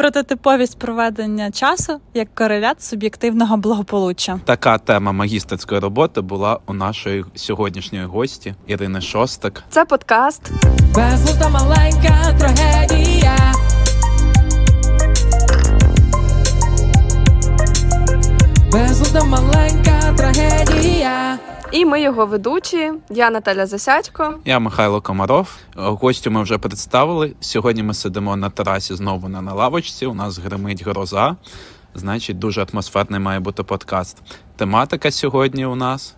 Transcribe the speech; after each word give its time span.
прототиповість 0.00 0.78
проведення 0.78 1.50
часу 1.50 2.00
як 2.14 2.34
корелят 2.34 2.82
суб'єктивного 2.82 3.56
благополуччя. 3.56 4.40
Така 4.44 4.78
тема 4.78 5.12
магістерської 5.12 5.80
роботи 5.80 6.20
була 6.20 6.58
у 6.66 6.72
нашої 6.74 7.24
сьогоднішньої 7.34 8.04
гості 8.04 8.54
Ірини 8.66 9.00
Шостак. 9.00 9.64
Це 9.70 9.84
подкаст. 9.84 10.52
Безлута 10.94 11.48
маленька 11.48 12.36
трагедія. 12.38 13.39
Безлута 19.12 19.42
маленька 19.42 20.14
трагедія. 20.16 21.38
І 21.72 21.84
ми 21.84 22.02
його 22.02 22.26
ведучі. 22.26 22.92
Я 23.10 23.30
Наталя 23.30 23.66
Засядько. 23.66 24.34
Я 24.44 24.58
Михайло 24.58 25.00
Комаров. 25.00 25.56
Гостю 25.76 26.30
ми 26.30 26.42
вже 26.42 26.58
представили. 26.58 27.34
Сьогодні 27.40 27.82
ми 27.82 27.94
сидимо 27.94 28.36
на 28.36 28.50
терасі 28.50 28.94
знову 28.94 29.28
на 29.28 29.42
на 29.42 29.54
лавочці. 29.54 30.06
У 30.06 30.14
нас 30.14 30.38
гримить 30.38 30.84
гроза. 30.84 31.36
Значить, 31.94 32.38
дуже 32.38 32.66
атмосферний 32.72 33.20
має 33.20 33.40
бути 33.40 33.62
подкаст. 33.62 34.22
Тематика 34.56 35.10
сьогодні 35.10 35.66
у 35.66 35.74
нас 35.74 36.14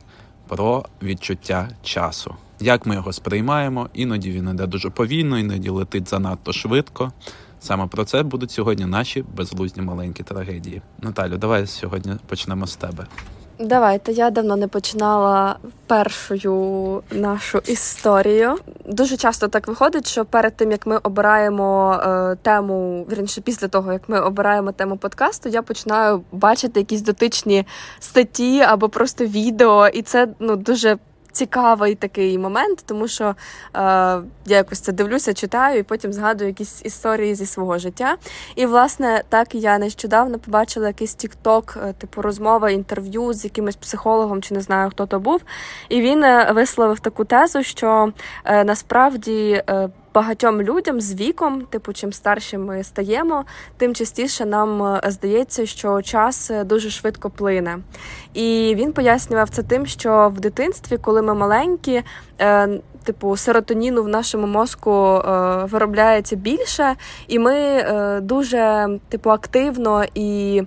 про 0.48 0.84
відчуття 1.02 1.68
часу. 1.82 2.34
Як 2.60 2.86
ми 2.86 2.94
його 2.94 3.12
сприймаємо? 3.12 3.88
Іноді 3.94 4.30
він 4.30 4.48
іде 4.48 4.66
дуже 4.66 4.90
повільно, 4.90 5.38
іноді 5.38 5.68
летить 5.70 6.08
занадто 6.08 6.52
швидко. 6.52 7.12
Саме 7.62 7.86
про 7.86 8.04
це 8.04 8.22
будуть 8.22 8.50
сьогодні 8.50 8.86
наші 8.86 9.24
безглузді 9.36 9.80
маленькі 9.80 10.24
трагедії. 10.24 10.82
Наталю, 11.00 11.36
давай 11.36 11.66
сьогодні 11.66 12.12
почнемо 12.28 12.66
з 12.66 12.76
тебе. 12.76 13.06
Давайте 13.58 14.12
я 14.12 14.30
давно 14.30 14.56
не 14.56 14.68
починала 14.68 15.56
першою 15.86 17.02
нашу 17.10 17.58
історію. 17.58 18.56
Дуже 18.86 19.16
часто 19.16 19.48
так 19.48 19.68
виходить, 19.68 20.06
що 20.06 20.24
перед 20.24 20.56
тим 20.56 20.70
як 20.70 20.86
ми 20.86 20.96
обираємо 20.96 22.00
е, 22.02 22.36
тему, 22.42 23.06
вірніше, 23.10 23.40
після 23.40 23.68
того 23.68 23.92
як 23.92 24.08
ми 24.08 24.20
обираємо 24.20 24.72
тему 24.72 24.96
подкасту, 24.96 25.48
я 25.48 25.62
починаю 25.62 26.22
бачити 26.32 26.80
якісь 26.80 27.02
дотичні 27.02 27.66
статті 27.98 28.60
або 28.60 28.88
просто 28.88 29.26
відео, 29.26 29.88
і 29.88 30.02
це 30.02 30.28
ну 30.40 30.56
дуже 30.56 30.98
цікавий 31.32 31.94
такий 31.94 32.38
момент, 32.38 32.82
тому 32.86 33.08
що 33.08 33.24
е, 33.24 33.34
я 34.46 34.56
якось 34.56 34.80
це 34.80 34.92
дивлюся, 34.92 35.34
читаю 35.34 35.78
і 35.78 35.82
потім 35.82 36.12
згадую 36.12 36.48
якісь 36.48 36.84
історії 36.84 37.34
зі 37.34 37.46
свого 37.46 37.78
життя. 37.78 38.16
І, 38.56 38.66
власне, 38.66 39.22
так 39.28 39.54
я 39.54 39.78
нещодавно 39.78 40.38
побачила 40.38 40.86
якийсь 40.86 41.14
тікток, 41.14 41.78
е, 41.82 41.92
типу 41.92 42.22
розмова, 42.22 42.70
інтерв'ю 42.70 43.32
з 43.32 43.44
якимось 43.44 43.76
психологом, 43.76 44.42
чи 44.42 44.54
не 44.54 44.60
знаю, 44.60 44.90
хто 44.90 45.06
то 45.06 45.20
був. 45.20 45.40
І 45.88 46.00
він 46.00 46.24
е, 46.24 46.52
висловив 46.52 47.00
таку 47.00 47.24
тезу, 47.24 47.62
що 47.62 48.12
е, 48.44 48.64
насправді. 48.64 49.62
Е, 49.70 49.88
Багатьом 50.14 50.62
людям 50.62 51.00
з 51.00 51.14
віком, 51.14 51.62
типу, 51.62 51.92
чим 51.92 52.12
старше 52.12 52.58
ми 52.58 52.84
стаємо, 52.84 53.44
тим 53.76 53.94
частіше 53.94 54.46
нам 54.46 54.82
е, 54.82 55.00
здається, 55.04 55.66
що 55.66 56.02
час 56.02 56.50
е, 56.50 56.64
дуже 56.64 56.90
швидко 56.90 57.30
плине. 57.30 57.78
І 58.34 58.74
він 58.78 58.92
пояснював 58.92 59.48
це 59.50 59.62
тим, 59.62 59.86
що 59.86 60.32
в 60.36 60.40
дитинстві, 60.40 60.98
коли 60.98 61.22
ми 61.22 61.34
маленькі, 61.34 62.02
е, 62.40 62.68
типу 63.02 63.36
серотоніну 63.36 64.02
в 64.02 64.08
нашому 64.08 64.46
мозку 64.46 65.22
виробляється 65.64 66.36
більше, 66.36 66.94
і 67.28 67.38
ми 67.38 67.84
дуже 68.22 68.88
типу 69.08 69.30
активно 69.30 70.04
і. 70.14 70.62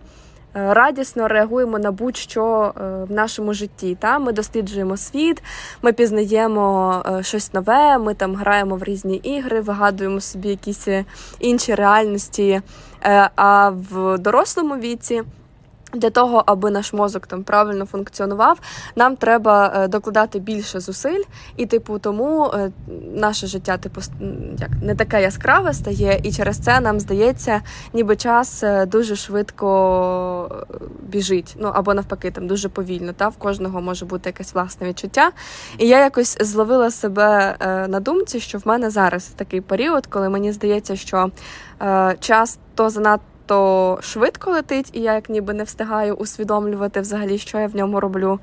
Е, 0.55 0.73
радісно 0.73 1.27
реагуємо 1.27 1.79
на 1.79 1.91
будь-що 1.91 2.73
е, 2.77 2.81
в 3.09 3.11
нашому 3.11 3.53
житті. 3.53 3.97
Та? 3.99 4.19
Ми 4.19 4.31
досліджуємо 4.31 4.97
світ, 4.97 5.43
ми 5.81 5.93
пізнаємо 5.93 7.03
е, 7.05 7.23
щось 7.23 7.53
нове, 7.53 7.97
ми 7.97 8.13
там 8.13 8.35
граємо 8.35 8.75
в 8.75 8.83
різні 8.83 9.15
ігри, 9.15 9.61
вигадуємо 9.61 10.21
собі 10.21 10.49
якісь 10.49 10.87
інші 11.39 11.75
реальності. 11.75 12.61
А 13.35 13.69
в 13.69 14.17
дорослому 14.17 14.75
віці. 14.75 15.23
Для 15.93 16.09
того, 16.09 16.43
аби 16.45 16.71
наш 16.71 16.93
мозок 16.93 17.27
там 17.27 17.43
правильно 17.43 17.85
функціонував, 17.85 18.59
нам 18.95 19.15
треба 19.15 19.73
е, 19.75 19.87
докладати 19.87 20.39
більше 20.39 20.79
зусиль, 20.79 21.23
і, 21.57 21.65
типу, 21.65 21.99
тому 21.99 22.45
е, 22.45 22.71
наше 23.15 23.47
життя, 23.47 23.77
типу, 23.77 24.01
як 24.59 24.69
не 24.81 24.95
таке 24.95 25.21
яскраве 25.21 25.73
стає, 25.73 26.19
і 26.23 26.31
через 26.31 26.57
це 26.57 26.79
нам 26.79 26.99
здається, 26.99 27.61
ніби 27.93 28.15
час 28.15 28.63
е, 28.63 28.85
дуже 28.85 29.15
швидко 29.15 30.65
біжить. 31.01 31.55
Ну 31.59 31.71
або 31.73 31.93
навпаки, 31.93 32.31
там 32.31 32.47
дуже 32.47 32.69
повільно. 32.69 33.13
Та 33.13 33.27
в 33.27 33.37
кожного 33.37 33.81
може 33.81 34.05
бути 34.05 34.29
якесь 34.29 34.53
власне 34.53 34.87
відчуття. 34.87 35.31
І 35.77 35.87
я 35.87 35.99
якось 35.99 36.37
зловила 36.39 36.91
себе 36.91 37.55
на 37.89 37.99
думці, 37.99 38.39
що 38.39 38.57
в 38.57 38.67
мене 38.67 38.89
зараз 38.89 39.27
такий 39.27 39.61
період, 39.61 40.07
коли 40.07 40.29
мені 40.29 40.51
здається, 40.51 40.95
що 40.95 41.31
час 42.19 42.59
то 42.75 42.89
занадто 42.89 43.34
то 43.45 43.97
швидко 44.01 44.51
летить, 44.51 44.89
і 44.93 45.01
я 45.01 45.13
як 45.13 45.29
ніби 45.29 45.53
не 45.53 45.63
встигаю 45.63 46.13
усвідомлювати 46.13 47.01
взагалі, 47.01 47.37
що 47.37 47.59
я 47.59 47.67
в 47.67 47.75
ньому 47.75 47.99
роблю. 47.99 48.39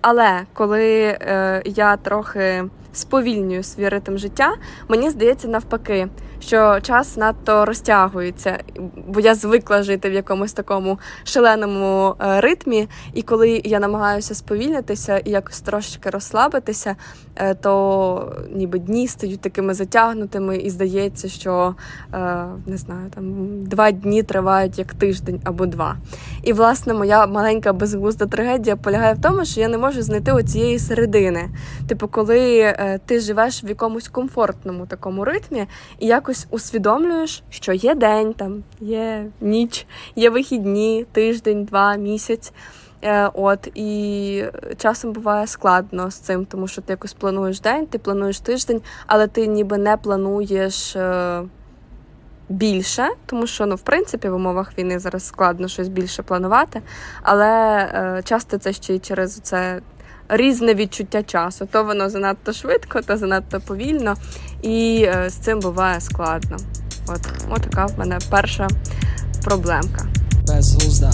Але 0.00 0.40
коли 0.52 1.02
е, 1.20 1.62
я 1.64 1.96
трохи 1.96 2.64
сповільнюю 2.92 3.62
свій 3.62 3.88
ритм 3.88 4.16
життя, 4.16 4.54
мені 4.88 5.10
здається 5.10 5.48
навпаки, 5.48 6.08
що 6.40 6.80
час 6.80 7.16
надто 7.16 7.64
розтягується, 7.64 8.58
бо 9.06 9.20
я 9.20 9.34
звикла 9.34 9.82
жити 9.82 10.10
в 10.10 10.12
якомусь 10.12 10.52
такому 10.52 10.98
шаленому 11.24 12.14
е, 12.20 12.40
ритмі. 12.40 12.88
І 13.14 13.22
коли 13.22 13.60
я 13.64 13.80
намагаюся 13.80 14.34
сповільнитися 14.34 15.18
і 15.18 15.30
якось 15.30 15.60
трошечки 15.60 16.10
розслабитися, 16.10 16.96
е, 17.36 17.54
то 17.54 18.36
ніби 18.52 18.78
дні 18.78 19.08
стають 19.08 19.40
такими 19.40 19.74
затягнутими, 19.74 20.56
і 20.56 20.70
здається, 20.70 21.28
що 21.28 21.74
е, 22.14 22.44
не 22.66 22.76
знаю, 22.76 23.10
там 23.14 23.24
два 23.64 23.90
дні 23.90 24.22
тривають 24.22 24.78
як 24.78 24.94
тиждень 24.94 25.40
або 25.44 25.66
два. 25.66 25.96
І 26.42 26.52
власне 26.52 26.94
моя 26.94 27.26
маленька 27.26 27.72
безглузда 27.72 28.26
трагедія 28.26 28.76
полягає 28.76 29.14
в 29.14 29.20
тому, 29.20 29.44
що 29.44 29.60
я 29.60 29.68
не 29.68 29.78
можу 29.78 30.02
знайти 30.02 30.32
оцієї 30.32 30.78
середини. 30.78 31.48
Типу, 31.88 32.08
коли 32.08 32.74
ти 33.06 33.20
живеш 33.20 33.64
в 33.64 33.68
якомусь 33.68 34.08
комфортному 34.08 34.86
такому 34.86 35.24
ритмі, 35.24 35.66
і 35.98 36.06
якось 36.28 36.46
усвідомлюєш, 36.50 37.42
що 37.50 37.72
є 37.72 37.94
день, 37.94 38.34
там 38.34 38.62
є 38.80 39.26
ніч, 39.40 39.86
є 40.16 40.30
вихідні, 40.30 41.06
тиждень, 41.12 41.64
два, 41.64 41.96
місяць. 41.96 42.52
Е, 43.04 43.30
от 43.34 43.68
і 43.74 44.44
часом 44.76 45.12
буває 45.12 45.46
складно 45.46 46.10
з 46.10 46.14
цим, 46.14 46.46
тому 46.46 46.68
що 46.68 46.82
ти 46.82 46.92
якось 46.92 47.12
плануєш 47.12 47.60
день, 47.60 47.86
ти 47.86 47.98
плануєш 47.98 48.40
тиждень, 48.40 48.80
але 49.06 49.26
ти 49.26 49.46
ніби 49.46 49.78
не 49.78 49.96
плануєш 49.96 50.96
е, 50.96 51.42
більше, 52.48 53.08
тому 53.26 53.46
що 53.46 53.66
ну, 53.66 53.74
в 53.74 53.80
принципі 53.80 54.28
в 54.28 54.34
умовах 54.34 54.78
війни 54.78 54.98
зараз 54.98 55.26
складно 55.26 55.68
щось 55.68 55.88
більше 55.88 56.22
планувати. 56.22 56.82
Але 57.22 57.78
е, 57.78 58.22
часто 58.24 58.58
це 58.58 58.72
ще 58.72 58.94
й 58.94 58.98
через 58.98 59.34
це 59.34 59.80
різне 60.28 60.74
відчуття 60.74 61.22
часу. 61.22 61.68
То 61.72 61.84
воно 61.84 62.10
занадто 62.10 62.52
швидко, 62.52 63.00
то 63.02 63.16
занадто 63.16 63.60
повільно, 63.60 64.14
і 64.62 65.02
е, 65.08 65.30
з 65.30 65.34
цим 65.34 65.60
буває 65.60 66.00
складно. 66.00 66.56
От, 67.06 67.20
от 67.50 67.62
така 67.62 67.86
в 67.86 67.98
мене 67.98 68.18
перша 68.30 68.68
проблемка. 69.44 70.06
Безглузда. 70.46 71.12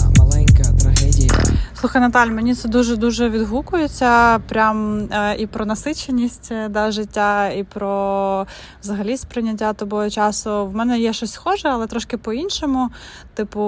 Слухай, 1.85 2.01
Наталь, 2.01 2.27
мені 2.27 2.55
це 2.55 2.69
дуже 2.69 2.95
дуже 2.95 3.29
відгукується. 3.29 4.39
Прям 4.39 4.99
е, 5.11 5.35
і 5.39 5.47
про 5.47 5.65
насиченість 5.65 6.51
е, 6.51 6.69
да, 6.69 6.91
життя, 6.91 7.49
і 7.49 7.63
про 7.63 8.47
взагалі 8.81 9.17
сприйняття 9.17 9.73
тобою 9.73 10.11
часу. 10.11 10.65
В 10.65 10.75
мене 10.75 10.99
є 10.99 11.13
щось 11.13 11.33
схоже, 11.33 11.67
але 11.67 11.87
трошки 11.87 12.17
по-іншому. 12.17 12.89
Типу, 13.33 13.59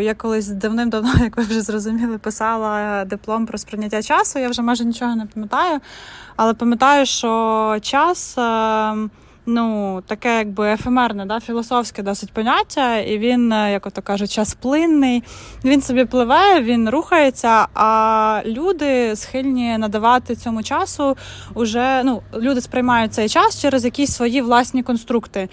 я 0.00 0.14
колись 0.14 0.48
давним-давно, 0.48 1.12
як 1.20 1.36
ви 1.36 1.42
вже 1.42 1.60
зрозуміли, 1.60 2.18
писала 2.18 3.04
диплом 3.04 3.46
про 3.46 3.58
сприйняття 3.58 4.02
часу. 4.02 4.38
Я 4.38 4.48
вже 4.48 4.62
майже 4.62 4.84
нічого 4.84 5.16
не 5.16 5.26
пам'ятаю, 5.26 5.80
але 6.36 6.54
пам'ятаю, 6.54 7.06
що 7.06 7.78
час. 7.82 8.38
Е, 9.46 9.50
ну, 9.50 10.02
таке 10.06 10.38
якби 10.38 10.72
ефемерне, 10.72 11.26
да, 11.26 11.40
філософське 11.40 12.02
досить 12.02 12.32
поняття, 12.32 12.98
і 12.98 13.18
він, 13.18 13.52
е, 13.52 13.72
як 13.72 13.86
ото 13.86 14.02
кажуть, 14.02 14.32
часплинний. 14.32 15.22
Він 15.64 15.82
собі 15.82 16.04
пливе, 16.04 16.60
він 16.60 16.90
рухається, 16.90 17.66
а 17.74 18.40
люди 18.44 19.16
схильні 19.16 19.78
надавати 19.78 20.36
цьому 20.36 20.62
часу 20.62 21.16
уже 21.54 22.02
ну, 22.04 22.22
люди 22.36 22.60
сприймають 22.60 23.14
цей 23.14 23.28
час 23.28 23.60
через 23.60 23.84
якісь 23.84 24.12
свої 24.12 24.40
власні 24.42 24.82
конструкти. 24.82 25.48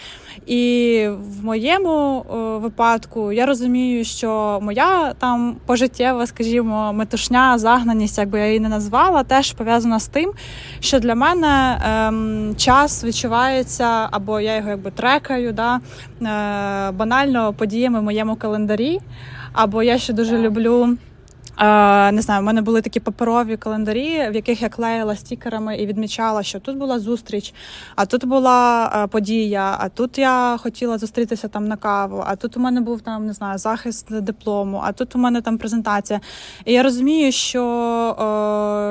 І 0.46 1.08
в 1.40 1.46
моєму 1.46 2.26
о, 2.30 2.60
випадку 2.60 3.32
я 3.32 3.46
розумію, 3.46 4.06
що 4.06 4.60
моя 4.62 5.14
там 5.20 5.56
пожиттєва, 5.66 6.28
скажімо, 6.28 6.94
метушня, 6.94 7.58
загнаність, 7.58 8.18
як 8.18 8.30
би 8.30 8.40
я 8.40 8.48
її 8.48 8.60
не 8.60 8.70
назвала, 8.70 9.24
теж 9.24 9.54
пов'язана 9.54 10.00
з 10.00 10.08
тим, 10.08 10.34
що 10.80 11.00
для 11.00 11.16
мене 11.16 11.82
ем, 11.86 12.56
час 12.58 13.04
відчувається 13.04 13.83
дивлюся, 13.84 14.08
або 14.12 14.40
я 14.40 14.56
його 14.56 14.70
якби 14.70 14.92
трекаю, 14.92 15.54
да, 15.54 15.76
е, 15.76 16.92
банально 16.92 17.54
подіями 17.54 18.00
в 18.00 18.04
моєму 18.04 18.36
календарі. 18.36 19.00
Або 19.54 19.84
я 19.84 19.98
ще 19.98 20.14
дуже 20.14 20.38
люблю 20.38 20.98
не 22.12 22.22
знаю, 22.22 22.42
в 22.42 22.44
мене 22.44 22.62
були 22.62 22.82
такі 22.82 23.00
паперові 23.00 23.58
календарі, 23.58 24.30
в 24.30 24.36
яких 24.36 24.62
я 24.62 24.70
клеїла 24.70 25.16
стікерами 25.16 25.78
і 25.78 25.86
відмічала, 25.86 26.44
що 26.44 26.60
тут 26.60 26.78
була 26.78 27.00
зустріч, 27.00 27.54
а 27.96 28.06
тут 28.06 28.26
була 28.26 28.92
е, 28.96 29.08
подія, 29.08 29.78
а 29.80 29.90
тут 29.90 30.18
я 30.18 30.58
хотіла 30.58 30.98
зустрітися 30.98 31.48
там 31.48 31.68
на 31.68 31.76
каву, 31.76 32.24
а 32.28 32.36
тут 32.36 32.58
у 32.58 32.60
мене 32.60 32.82
був 32.82 33.02
там 33.02 33.26
не 33.26 33.34
знаю 33.34 33.58
захист 33.58 34.22
диплому, 34.22 34.82
а 34.84 34.92
тут 34.92 35.16
у 35.16 35.20
мене 35.20 35.42
там 35.42 35.58
презентація. 35.58 36.20
І 36.66 36.74
я 36.74 36.84
розумію, 36.84 37.32
що 37.32 37.64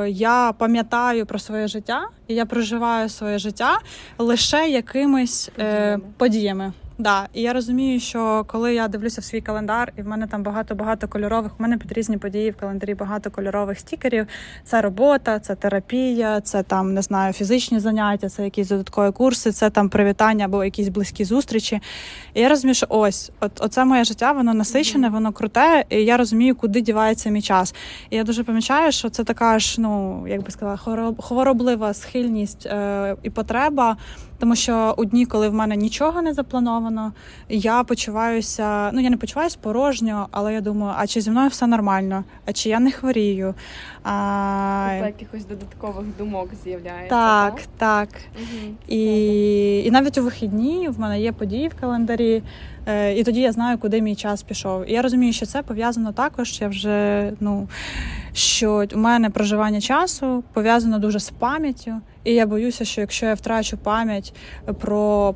е, 0.06 0.10
я 0.10 0.52
пам'ятаю 0.58 1.26
про 1.26 1.38
своє 1.38 1.68
життя, 1.68 2.08
і 2.28 2.34
я 2.34 2.46
проживаю 2.46 3.08
своє 3.08 3.38
життя 3.38 3.78
лише 4.18 4.68
якимись 4.68 5.50
е, 5.58 5.98
подіями. 6.16 6.72
Да, 6.98 7.28
і 7.34 7.42
я 7.42 7.52
розумію, 7.52 8.00
що 8.00 8.44
коли 8.46 8.74
я 8.74 8.88
дивлюся 8.88 9.20
в 9.20 9.24
свій 9.24 9.40
календар, 9.40 9.92
і 9.96 10.02
в 10.02 10.08
мене 10.08 10.26
там 10.26 10.42
багато-багато 10.42 11.08
кольорових, 11.08 11.52
в 11.58 11.62
мене 11.62 11.78
під 11.78 11.92
різні 11.92 12.18
події 12.18 12.50
в 12.50 12.56
календарі 12.56 12.94
багато 12.94 13.30
кольорових 13.30 13.78
стікерів. 13.78 14.26
Це 14.64 14.80
робота, 14.80 15.38
це 15.38 15.54
терапія, 15.54 16.40
це 16.40 16.62
там 16.62 16.94
не 16.94 17.02
знаю, 17.02 17.32
фізичні 17.32 17.80
заняття, 17.80 18.28
це 18.28 18.44
якісь 18.44 18.68
додаткові 18.68 19.12
курси, 19.12 19.52
це 19.52 19.70
там 19.70 19.88
привітання 19.88 20.44
або 20.44 20.64
якісь 20.64 20.88
близькі 20.88 21.24
зустрічі. 21.24 21.80
І 22.34 22.40
я 22.40 22.48
розумію, 22.48 22.74
що 22.74 22.86
ось 22.88 23.30
от 23.40 23.52
оце 23.60 23.84
моє 23.84 24.04
життя, 24.04 24.32
воно 24.32 24.54
насичене, 24.54 25.08
воно 25.08 25.32
круте, 25.32 25.84
і 25.88 25.96
я 25.96 26.16
розумію, 26.16 26.56
куди 26.56 26.80
дівається 26.80 27.30
мій 27.30 27.42
час. 27.42 27.74
І 28.10 28.16
я 28.16 28.24
дуже 28.24 28.44
помічаю, 28.44 28.92
що 28.92 29.10
це 29.10 29.24
така 29.24 29.58
ж, 29.58 29.80
ну 29.80 30.24
як 30.28 30.42
би 30.42 30.50
сказала, 30.50 30.78
хороб- 30.84 31.22
хвороблива 31.22 31.94
схильність 31.94 32.66
е, 32.66 33.16
і 33.22 33.30
потреба. 33.30 33.96
Тому 34.42 34.56
що 34.56 34.94
у 34.96 35.04
дні, 35.04 35.26
коли 35.26 35.48
в 35.48 35.54
мене 35.54 35.76
нічого 35.76 36.22
не 36.22 36.34
заплановано, 36.34 37.12
я 37.48 37.84
почуваюся. 37.84 38.90
Ну 38.92 39.00
я 39.00 39.10
не 39.10 39.16
почуваюся 39.16 39.58
порожньо, 39.60 40.28
але 40.30 40.54
я 40.54 40.60
думаю, 40.60 40.94
а 40.98 41.06
чи 41.06 41.20
зі 41.20 41.30
мною 41.30 41.48
все 41.48 41.66
нормально? 41.66 42.24
А 42.46 42.52
чи 42.52 42.68
я 42.68 42.80
не 42.80 42.90
хворію? 42.90 43.54
А... 44.04 44.88
Тобто 44.90 45.06
якихось 45.06 45.44
додаткових 45.44 46.06
думок 46.18 46.48
з'являється. 46.64 47.08
Так, 47.08 47.62
так. 47.78 48.08
Угу. 48.36 48.74
І, 48.88 49.82
і 49.84 49.90
навіть 49.90 50.18
у 50.18 50.24
вихідні 50.24 50.88
в 50.88 51.00
мене 51.00 51.20
є 51.20 51.32
події 51.32 51.68
в 51.68 51.80
календарі, 51.80 52.42
і 53.16 53.24
тоді 53.24 53.40
я 53.40 53.52
знаю, 53.52 53.78
куди 53.78 54.00
мій 54.00 54.14
час 54.14 54.42
пішов. 54.42 54.90
І 54.90 54.92
я 54.92 55.02
розумію, 55.02 55.32
що 55.32 55.46
це 55.46 55.62
пов'язано 55.62 56.12
також. 56.12 56.60
Я 56.60 56.68
вже 56.68 57.32
ну 57.40 57.68
що 58.32 58.86
у 58.94 58.98
мене 58.98 59.30
проживання 59.30 59.80
часу 59.80 60.44
пов'язано 60.52 60.98
дуже 60.98 61.20
з 61.20 61.30
пам'яттю, 61.30 61.92
і 62.24 62.32
я 62.32 62.46
боюся, 62.46 62.84
що 62.84 63.00
якщо 63.00 63.26
я 63.26 63.34
втрачу 63.34 63.76
пам'ять 63.76 64.34
про. 64.80 65.34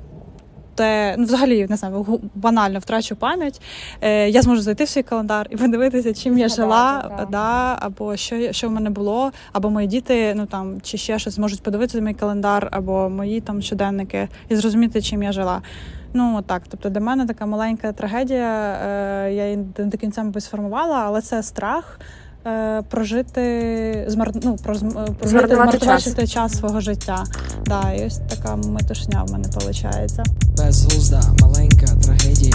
Те, 0.75 1.15
ну 1.19 1.25
взагалі 1.25 1.67
не 1.71 1.77
знаю, 1.77 2.21
банально 2.35 2.79
втрачу 2.79 3.17
пам'ять. 3.17 3.61
Е, 4.01 4.29
я 4.29 4.43
зможу 4.43 4.63
зайти 4.63 4.85
в 4.85 4.89
свій 4.89 5.03
календар 5.03 5.47
і 5.51 5.57
подивитися, 5.57 6.15
чим 6.15 6.39
я 6.39 6.49
жила, 6.49 7.11
да, 7.31 7.79
або 7.81 8.17
що, 8.17 8.53
що 8.53 8.69
в 8.69 8.71
мене 8.73 8.91
було, 8.91 9.33
або 9.53 9.71
мої 9.71 9.87
діти, 9.87 10.35
ну 10.37 10.47
там 10.47 10.81
чи 10.81 10.99
ще 10.99 11.19
щось 11.19 11.35
зможуть 11.35 11.63
подивитися 11.63 12.01
мій 12.01 12.15
календар, 12.15 12.69
або 12.71 13.09
мої 13.09 13.41
там 13.41 13.63
щоденники, 13.63 14.29
і 14.49 14.57
зрозуміти, 14.57 15.03
чим 15.03 15.23
я 15.23 15.33
жила. 15.33 15.63
Ну 16.17 16.43
так, 16.47 16.63
тобто 16.69 16.89
для 16.91 17.01
мене 17.01 17.27
така 17.27 17.47
маленька 17.47 17.93
трагедія. 17.93 18.79
Е, 19.27 19.33
я 19.35 19.45
її 19.45 19.57
не 19.79 19.85
до 19.85 19.99
кінця 19.99 20.23
мабуть 20.23 20.45
сформувала, 20.45 21.03
але 21.07 21.21
це 21.21 21.43
страх. 21.43 22.01
е, 22.47 22.83
Прожити 22.83 24.05
змар... 24.09 24.31
ну, 24.43 24.57
про 24.57 24.75
прожити 24.75 25.29
Змарнувати 25.29 25.79
час. 25.79 26.03
змарнувати 26.05 26.27
час 26.27 26.57
свого 26.59 26.81
життя. 26.81 27.25
Да, 27.67 27.93
і 27.93 28.07
ось 28.07 28.19
така 28.19 28.57
метушня 28.57 29.25
в 29.25 29.33
мене 29.33 29.45
виходить. 29.55 30.21
Безглузда, 30.59 31.21
маленька 31.41 31.87
трагедія. 32.05 32.55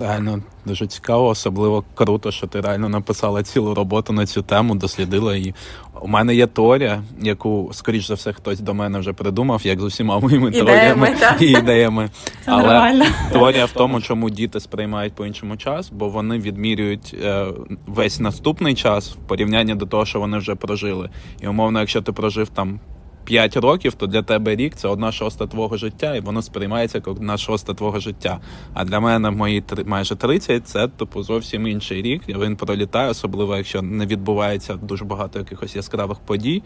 Реально 0.00 0.42
дуже 0.66 0.86
цікаво, 0.86 1.26
особливо 1.28 1.84
круто, 1.94 2.30
що 2.30 2.46
ти 2.46 2.60
реально 2.60 2.88
написала 2.88 3.42
цілу 3.42 3.74
роботу 3.74 4.12
на 4.12 4.26
цю 4.26 4.42
тему, 4.42 4.74
дослідила 4.74 5.36
її. 5.36 5.54
У 6.00 6.08
мене 6.08 6.34
є 6.34 6.46
теорія, 6.46 7.02
яку, 7.20 7.70
скоріш 7.72 8.06
за 8.06 8.14
все, 8.14 8.32
хтось 8.32 8.60
до 8.60 8.74
мене 8.74 8.98
вже 8.98 9.12
придумав, 9.12 9.60
як 9.64 9.80
з 9.80 9.84
усіма 9.84 10.18
моїми 10.18 10.50
теоріями 10.50 11.16
і 11.40 11.46
ідеями. 11.46 12.10
Це 12.44 12.50
Але 12.50 12.62
нормально. 12.62 13.04
теорія 13.32 13.64
в 13.64 13.72
тому, 13.72 14.00
чому 14.00 14.30
діти 14.30 14.60
сприймають 14.60 15.14
по-іншому 15.14 15.56
час, 15.56 15.90
бо 15.90 16.08
вони 16.08 16.38
відмірюють 16.38 17.16
е, 17.24 17.46
весь 17.86 18.20
наступний 18.20 18.74
час 18.74 19.10
в 19.10 19.14
порівнянні 19.14 19.74
до 19.74 19.86
того, 19.86 20.06
що 20.06 20.20
вони 20.20 20.38
вже 20.38 20.54
прожили. 20.54 21.10
І 21.40 21.46
умовно, 21.46 21.80
якщо 21.80 22.02
ти 22.02 22.12
прожив 22.12 22.48
там. 22.48 22.80
5 23.24 23.56
років, 23.56 23.94
то 23.94 24.06
для 24.06 24.22
тебе 24.22 24.56
рік 24.56 24.74
це 24.76 24.88
одна 24.88 25.12
шоста 25.12 25.46
твого 25.46 25.76
життя, 25.76 26.16
і 26.16 26.20
воно 26.20 26.42
сприймається 26.42 26.98
як 26.98 27.08
одна 27.08 27.38
шоста 27.38 27.74
твого 27.74 28.00
життя. 28.00 28.40
А 28.74 28.84
для 28.84 29.00
мене 29.00 29.30
мої 29.30 29.60
три- 29.60 29.84
майже 29.84 30.16
30 30.16 30.68
це 30.68 30.88
типу 30.88 31.22
зовсім 31.22 31.66
інший 31.66 32.02
рік. 32.02 32.22
Він 32.28 32.56
пролітає, 32.56 33.10
особливо 33.10 33.56
якщо 33.56 33.82
не 33.82 34.06
відбувається 34.06 34.74
дуже 34.74 35.04
багато 35.04 35.38
якихось 35.38 35.76
яскравих 35.76 36.18
подій. 36.18 36.62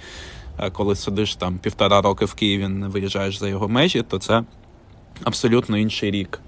Коли 0.73 0.97
сидиш 0.97 1.35
там 1.37 1.58
півтора 1.58 2.00
роки 2.00 2.25
в 2.25 2.35
Києві, 2.35 2.69
не 2.69 2.88
виїжджаєш 2.88 3.38
за 3.38 3.49
його 3.49 3.69
межі, 3.69 4.02
то 4.02 4.19
це 4.19 4.44
абсолютно 5.25 5.79
інший 5.79 6.11
рік. 6.11 6.41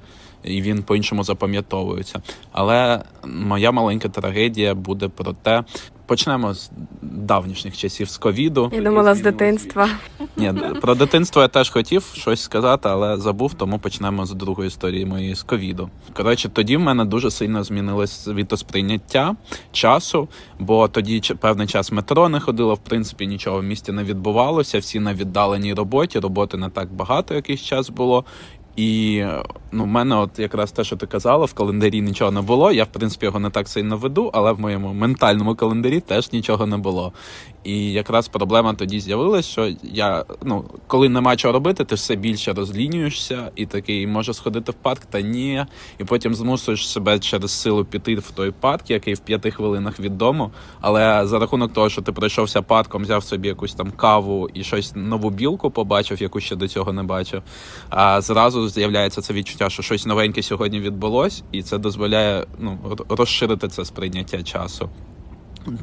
І 0.45 0.63
він 0.63 0.83
по-іншому 0.83 1.25
запам'ятовується. 1.25 2.23
Але 2.53 3.03
моя 3.25 3.73
маленька 3.73 4.09
трагедія 4.09 4.75
буде 4.75 5.09
про 5.09 5.33
те. 5.33 5.65
Почнемо 6.09 6.55
з 6.55 6.71
давнішніх 7.03 7.77
часів 7.77 8.11
з 8.11 8.19
ковіду. 8.19 8.71
Я 8.73 8.81
думала 8.81 9.15
з 9.15 9.21
дитинства. 9.21 9.89
Ні, 10.37 10.53
про 10.81 10.95
дитинство 10.95 11.43
я 11.43 11.49
теж 11.49 11.71
хотів 11.71 12.13
щось 12.15 12.41
сказати, 12.41 12.89
але 12.89 13.17
забув, 13.17 13.55
тому 13.55 13.79
почнемо 13.79 14.27
з 14.27 14.33
другої 14.33 14.69
історії 14.69 15.07
моєї 15.07 15.35
з 15.35 15.43
ковіду. 15.43 15.91
Коротше, 16.13 16.49
тоді 16.49 16.77
в 16.77 16.81
мене 16.81 17.05
дуже 17.05 17.31
сильно 17.31 17.65
змінилось 17.65 18.25
світосприйняття 18.25 19.37
часу, 19.73 20.29
бо 20.59 20.89
тоді 20.89 21.21
певний 21.41 21.67
час 21.67 21.93
метро 21.93 22.29
не 22.29 22.41
ходило, 22.41 22.75
в 22.75 22.79
принципі, 22.79 23.27
нічого 23.27 23.61
в 23.61 23.63
місті 23.63 23.93
не 23.93 24.05
відбувалося. 24.05 24.79
Всі 24.79 25.01
на 25.01 25.15
віддаленій 25.15 25.75
роботі, 25.75 26.19
роботи 26.19 26.57
не 26.57 26.69
так 26.69 26.93
багато 26.93 27.35
якийсь 27.35 27.61
час 27.61 27.91
було. 27.91 28.25
І 28.79 29.25
ну, 29.73 29.85
в 29.85 29.87
мене, 29.87 30.17
от 30.17 30.39
якраз 30.39 30.73
те, 30.73 30.85
що 30.85 30.97
ти 30.97 31.07
казала, 31.07 31.45
в 31.45 31.55
календарі 31.55 32.01
нічого 32.01 32.31
не 32.31 32.41
було. 32.41 32.73
Я, 32.73 32.85
в 32.85 32.87
принципі, 32.87 33.27
його 33.27 33.41
не 33.41 33.51
так 33.51 33.69
сильно 33.69 33.97
веду, 33.97 34.31
але 34.35 34.53
в 34.53 34.61
моєму 34.61 34.93
ментальному 34.93 35.55
календарі 35.55 36.01
теж 36.01 36.33
нічого 36.33 36.67
не 36.67 36.77
було. 36.77 37.13
І 37.65 37.93
якраз 37.93 38.29
проблема 38.29 38.75
тоді 38.75 39.01
з'явилася, 39.01 39.49
що 39.49 39.73
я, 39.83 40.25
ну, 40.43 40.65
коли 40.87 41.09
нема 41.09 41.37
чого 41.37 41.53
робити, 41.53 41.85
ти 41.85 41.95
все 41.95 42.17
більше 42.17 42.53
розлінюєшся 42.53 43.51
і 43.57 43.67
такий 43.67 44.07
може 44.07 44.35
сходити 44.35 44.73
в 44.73 44.75
парк, 44.75 45.05
та 45.05 45.21
ні. 45.21 45.67
І 45.99 46.05
потім 46.05 46.35
змусуєш 46.35 46.89
себе 46.89 47.19
через 47.19 47.51
силу 47.51 47.85
піти 47.85 48.15
в 48.15 48.31
той 48.31 48.51
парк, 48.51 48.91
який 48.91 49.15
в 49.15 49.19
п'яти 49.19 49.51
хвилинах 49.51 50.01
від 50.01 50.19
дому. 50.19 50.51
Але 50.81 51.27
за 51.27 51.39
рахунок 51.39 51.73
того, 51.73 51.91
що 51.91 52.03
ти 52.03 52.13
пройшовся 52.13 52.63
парком, 52.63 53.03
взяв 53.03 53.25
собі 53.25 53.49
якусь 53.49 53.75
там 53.75 53.91
каву 53.91 54.49
і 54.55 54.65
щось 54.65 54.93
нову 54.95 55.31
білку 55.31 55.71
побачив, 55.71 56.23
яку 56.23 56.41
ще 56.41 56.57
до 56.57 56.69
цього 56.69 56.93
не 56.93 57.03
бачив. 57.03 57.43
А 57.91 58.21
зразу 58.21 58.69
з'являється 58.69 59.21
це 59.21 59.35
відчуття, 59.35 59.71
що 59.71 59.83
щось 59.83 60.07
новеньке 60.07 60.43
сьогодні 60.43 60.81
відбулось, 60.81 61.43
і 61.53 61.63
це 61.63 61.79
дозволяє 61.79 62.47
ну, 62.59 62.79
розширити 63.09 63.69
це 63.69 63.85
сприйняття 63.85 64.43
часу. 64.43 64.91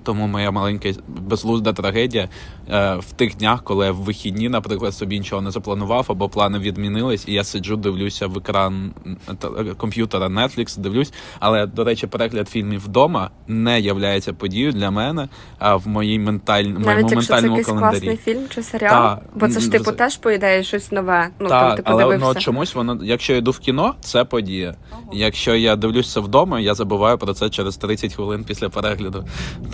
Тому 0.04 0.28
моя 0.28 0.52
маленька 0.52 0.90
безглузда 1.08 1.74
трагедія 1.74 2.30
е, 2.70 2.96
в 2.96 3.12
тих 3.12 3.38
днях, 3.38 3.64
коли 3.64 3.86
я 3.86 3.92
в 3.92 3.96
вихідні, 3.96 4.50
наприклад, 4.50 4.94
собі 4.94 5.20
нічого 5.20 5.42
не 5.42 5.52
запланував 5.52 6.06
або 6.10 6.30
плани 6.30 6.60
відмінились, 6.60 7.28
і 7.28 7.34
я 7.34 7.44
сиджу, 7.44 7.76
дивлюся 7.76 8.28
в 8.28 8.38
екран 8.38 8.94
е, 9.28 9.48
е, 9.60 9.64
комп'ютера 9.64 10.28
Netflix, 10.28 10.80
дивлюсь. 10.80 11.14
Але 11.40 11.66
до 11.66 11.84
речі, 11.84 12.08
перегляд 12.08 12.50
фільмів 12.50 12.86
вдома 12.86 13.30
не 13.48 13.80
являється 13.80 14.34
подією 14.34 14.72
для 14.72 14.92
мене, 14.92 15.30
а 15.60 15.76
в 15.76 15.88
моїй 15.88 16.20
менталь... 16.20 16.64
моєму 16.64 16.86
Навіть 16.86 17.12
якщо 17.12 17.28
це 17.28 17.34
ментальному 17.34 17.58
якийсь 17.58 17.68
календарі. 17.68 17.92
класний 17.92 18.18
фільм 18.18 18.44
чи 18.50 18.64
серіал, 18.64 18.92
Та, 18.92 19.22
бо 19.36 19.48
це 19.48 19.60
ж 19.60 19.72
типу 19.72 19.92
з- 19.92 19.94
теж 19.94 20.18
по 20.18 20.32
ідеї 20.32 20.64
щось 20.64 20.92
нове. 20.92 21.30
Ну 21.40 21.50
так, 21.50 21.68
там 21.68 21.76
ти 21.76 21.82
але 21.86 22.04
ну, 22.04 22.10
подивився. 22.10 22.40
от 22.40 22.40
чомусь 22.40 22.76
воно, 22.76 23.00
якщо 23.04 23.34
я 23.34 23.40
йду 23.40 23.52
в 23.52 23.60
кіно, 23.60 23.96
це 24.02 24.24
подія. 24.24 24.76
Якщо 25.14 25.56
я 25.56 25.76
дивлюся 25.76 26.22
вдома, 26.22 26.60
я 26.60 26.76
забуваю 26.76 27.18
про 27.18 27.34
це 27.34 27.50
через 27.50 27.78
30 27.78 28.14
хвилин 28.14 28.44
після 28.44 28.70
перегляду. 28.70 29.26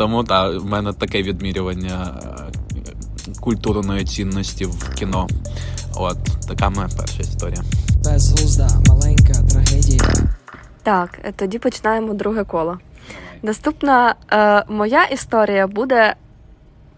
Тому 0.01 0.23
так, 0.23 0.61
в 0.61 0.65
мене 0.65 0.93
таке 0.93 1.23
відмірювання 1.23 2.21
е, 2.23 3.33
культурної 3.39 4.05
цінності 4.05 4.65
в 4.65 4.93
кіно. 4.95 5.27
От 5.95 6.17
така 6.47 6.69
моя 6.69 6.89
перша 6.97 7.21
історія. 7.21 7.63
Безглузда, 8.03 8.67
маленька 8.87 9.33
трагедія. 9.51 10.03
Так, 10.83 11.19
тоді 11.35 11.59
починаємо 11.59 12.13
друге 12.13 12.43
коло. 12.43 12.77
Наступна 13.41 14.15
е, 14.31 14.63
моя 14.69 15.03
історія 15.03 15.67
буде 15.67 16.15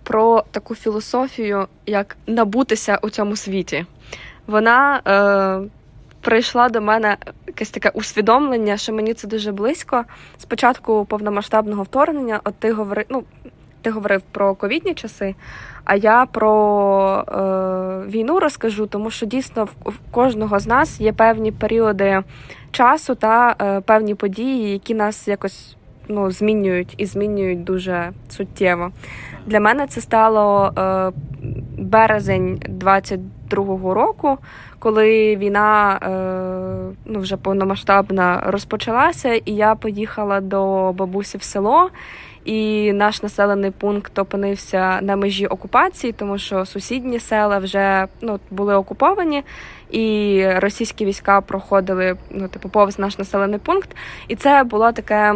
про 0.04 0.44
таку 0.52 0.76
філософію, 0.76 1.68
як 1.86 2.18
набутися 2.28 3.00
у 3.02 3.10
цьому 3.10 3.36
світі. 3.36 3.86
Вона 4.48 5.02
е, 5.08 5.70
прийшла 6.22 6.70
до 6.70 6.82
мене 6.82 7.18
якесь 7.54 7.70
таке 7.70 7.90
усвідомлення, 7.90 8.78
що 8.78 8.94
мені 8.94 9.14
це 9.14 9.28
дуже 9.28 9.52
близько. 9.52 10.04
Спочатку 10.38 11.06
повномасштабного 11.06 11.84
вторгнення, 11.84 12.40
от 12.44 12.56
ти 12.56 12.72
говорив, 12.72 13.06
ну, 13.10 13.24
ти 13.82 13.90
говорив 13.90 14.22
про 14.32 14.56
ковідні 14.56 14.94
часи, 14.94 15.36
а 15.84 15.96
я 15.96 16.26
про 16.26 17.26
е, 17.28 18.10
війну 18.10 18.40
розкажу, 18.40 18.86
тому 18.86 19.12
що 19.12 19.26
дійсно 19.26 19.68
в 19.86 19.94
кожного 20.12 20.60
з 20.60 20.68
нас 20.68 21.02
є 21.02 21.14
певні 21.14 21.52
періоди 21.52 22.24
часу 22.72 23.16
та 23.16 23.56
е, 23.62 23.82
певні 23.82 24.16
події, 24.16 24.72
які 24.72 24.94
нас 24.94 25.28
якось 25.28 25.76
ну, 26.08 26.32
змінюють 26.32 26.96
і 26.98 27.06
змінюють 27.06 27.64
дуже 27.64 28.12
суттєво. 28.30 28.92
Для 29.46 29.60
мене 29.60 29.88
це 29.88 30.02
стало 30.02 30.74
е, 30.78 31.12
березень 31.78 32.60
22-го 32.70 33.94
року, 33.94 34.38
коли 34.80 35.36
війна 35.36 36.00
е, 36.02 36.08
ну, 37.06 37.20
вже 37.20 37.38
повномасштабна 37.38 38.44
розпочалася, 38.46 39.34
і 39.34 39.52
я 39.52 39.76
поїхала 39.76 40.42
до 40.42 40.92
бабусі 40.94 41.38
в 41.38 41.44
село. 41.44 41.90
І 42.46 42.94
наш 42.94 43.24
населений 43.24 43.72
пункт 43.72 44.20
опинився 44.20 45.00
на 45.02 45.16
межі 45.16 45.48
окупації, 45.48 46.14
тому 46.14 46.38
що 46.38 46.66
сусідні 46.66 47.20
села 47.20 47.58
вже 47.58 48.08
ну, 48.22 48.40
були 48.52 48.76
окуповані, 48.76 49.44
і 49.92 50.46
російські 50.56 51.06
війська 51.06 51.42
проходили 51.42 52.18
ну, 52.30 52.48
типу, 52.48 52.70
повз 52.70 53.00
наш 53.00 53.18
населений 53.18 53.60
пункт. 53.60 53.96
І 54.28 54.36
це 54.36 54.64
було 54.64 54.92
таке 54.92 55.36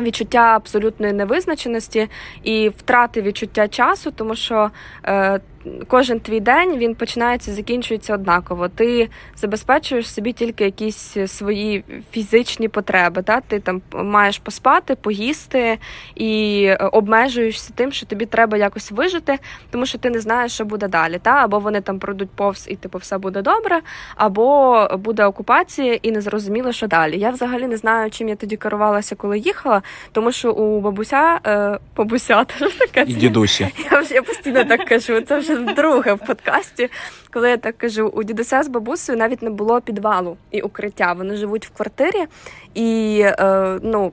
відчуття 0.00 0.38
абсолютної 0.56 1.12
невизначеності 1.12 2.08
і 2.42 2.68
втрати 2.68 3.22
відчуття 3.22 3.68
часу, 3.68 4.10
тому 4.10 4.34
що 4.34 4.70
е, 5.04 5.40
кожен 5.88 6.20
твій 6.20 6.40
день 6.40 6.76
він 6.76 6.94
починається 6.94 7.50
і 7.50 7.54
закінчується 7.54 8.14
однаково. 8.14 8.68
Ти 8.68 9.08
забезпечуєш 9.36 10.10
собі 10.14 10.32
тільки 10.32 10.64
якісь 10.64 11.16
свої 11.26 11.84
фізичні 12.10 12.68
потреби. 12.68 13.22
Та? 13.22 13.40
Ти 13.40 13.60
там 13.60 13.82
маєш 13.92 14.38
поспати, 14.38 14.94
поїсти 14.94 15.78
і 16.14 16.70
обмежуєшся 16.92 17.72
тим, 17.74 17.92
що 17.92 18.06
тобі 18.06 18.26
треба 18.26 18.56
якось 18.56 18.90
вижити, 18.90 19.38
тому 19.70 19.86
що 19.86 19.98
ти 19.98 20.10
не 20.10 20.20
знаєш, 20.20 20.52
що 20.52 20.64
буде 20.64 20.88
далі. 20.88 21.18
Та? 21.22 21.30
Або 21.30 21.58
вони 21.58 21.80
там 21.80 21.98
пройдуть 21.98 22.30
повз 22.30 22.66
і 22.70 22.76
типу 22.76 22.98
все 22.98 23.18
буде 23.18 23.42
добре, 23.42 23.80
або 24.16 24.88
буде 24.98 25.24
окупація 25.24 25.98
і 26.02 26.12
не 26.12 26.20
зрозуміло, 26.20 26.72
що 26.72 26.86
далі. 26.86 27.18
Я 27.18 27.30
взагалі 27.30 27.66
не 27.66 27.76
знаю, 27.76 28.10
чим 28.10 28.28
я 28.28 28.36
тоді 28.36 28.56
керувалася, 28.56 29.16
коли 29.16 29.38
їхала, 29.38 29.82
тому 30.12 30.32
що 30.32 30.52
у 30.52 30.80
бабуся 30.80 31.40
е, 31.46 31.78
бабуся, 31.96 32.44
теж 32.58 32.74
така 32.74 33.00
І 33.00 33.14
дідусі. 33.14 33.68
я 33.90 34.04
я 34.10 34.22
постійно 34.22 34.64
так 34.64 34.84
кажу. 34.84 35.20
Це 35.20 35.38
вже 35.38 35.56
вдруге 35.66 36.14
в 36.14 36.18
подкасті. 36.18 36.90
Коли 37.32 37.50
я 37.50 37.56
так 37.56 37.78
кажу, 37.78 38.06
у 38.06 38.22
дідуся 38.22 38.62
з 38.62 38.68
бабусею 38.68 39.18
навіть 39.18 39.42
не 39.42 39.50
було 39.50 39.80
підвалу 39.80 40.36
і 40.50 40.60
укриття. 40.60 41.12
Вони 41.12 41.36
живуть 41.36 41.66
в 41.66 41.70
квартирі, 41.70 42.26
і 42.74 43.20
е, 43.24 43.78
ну 43.82 44.12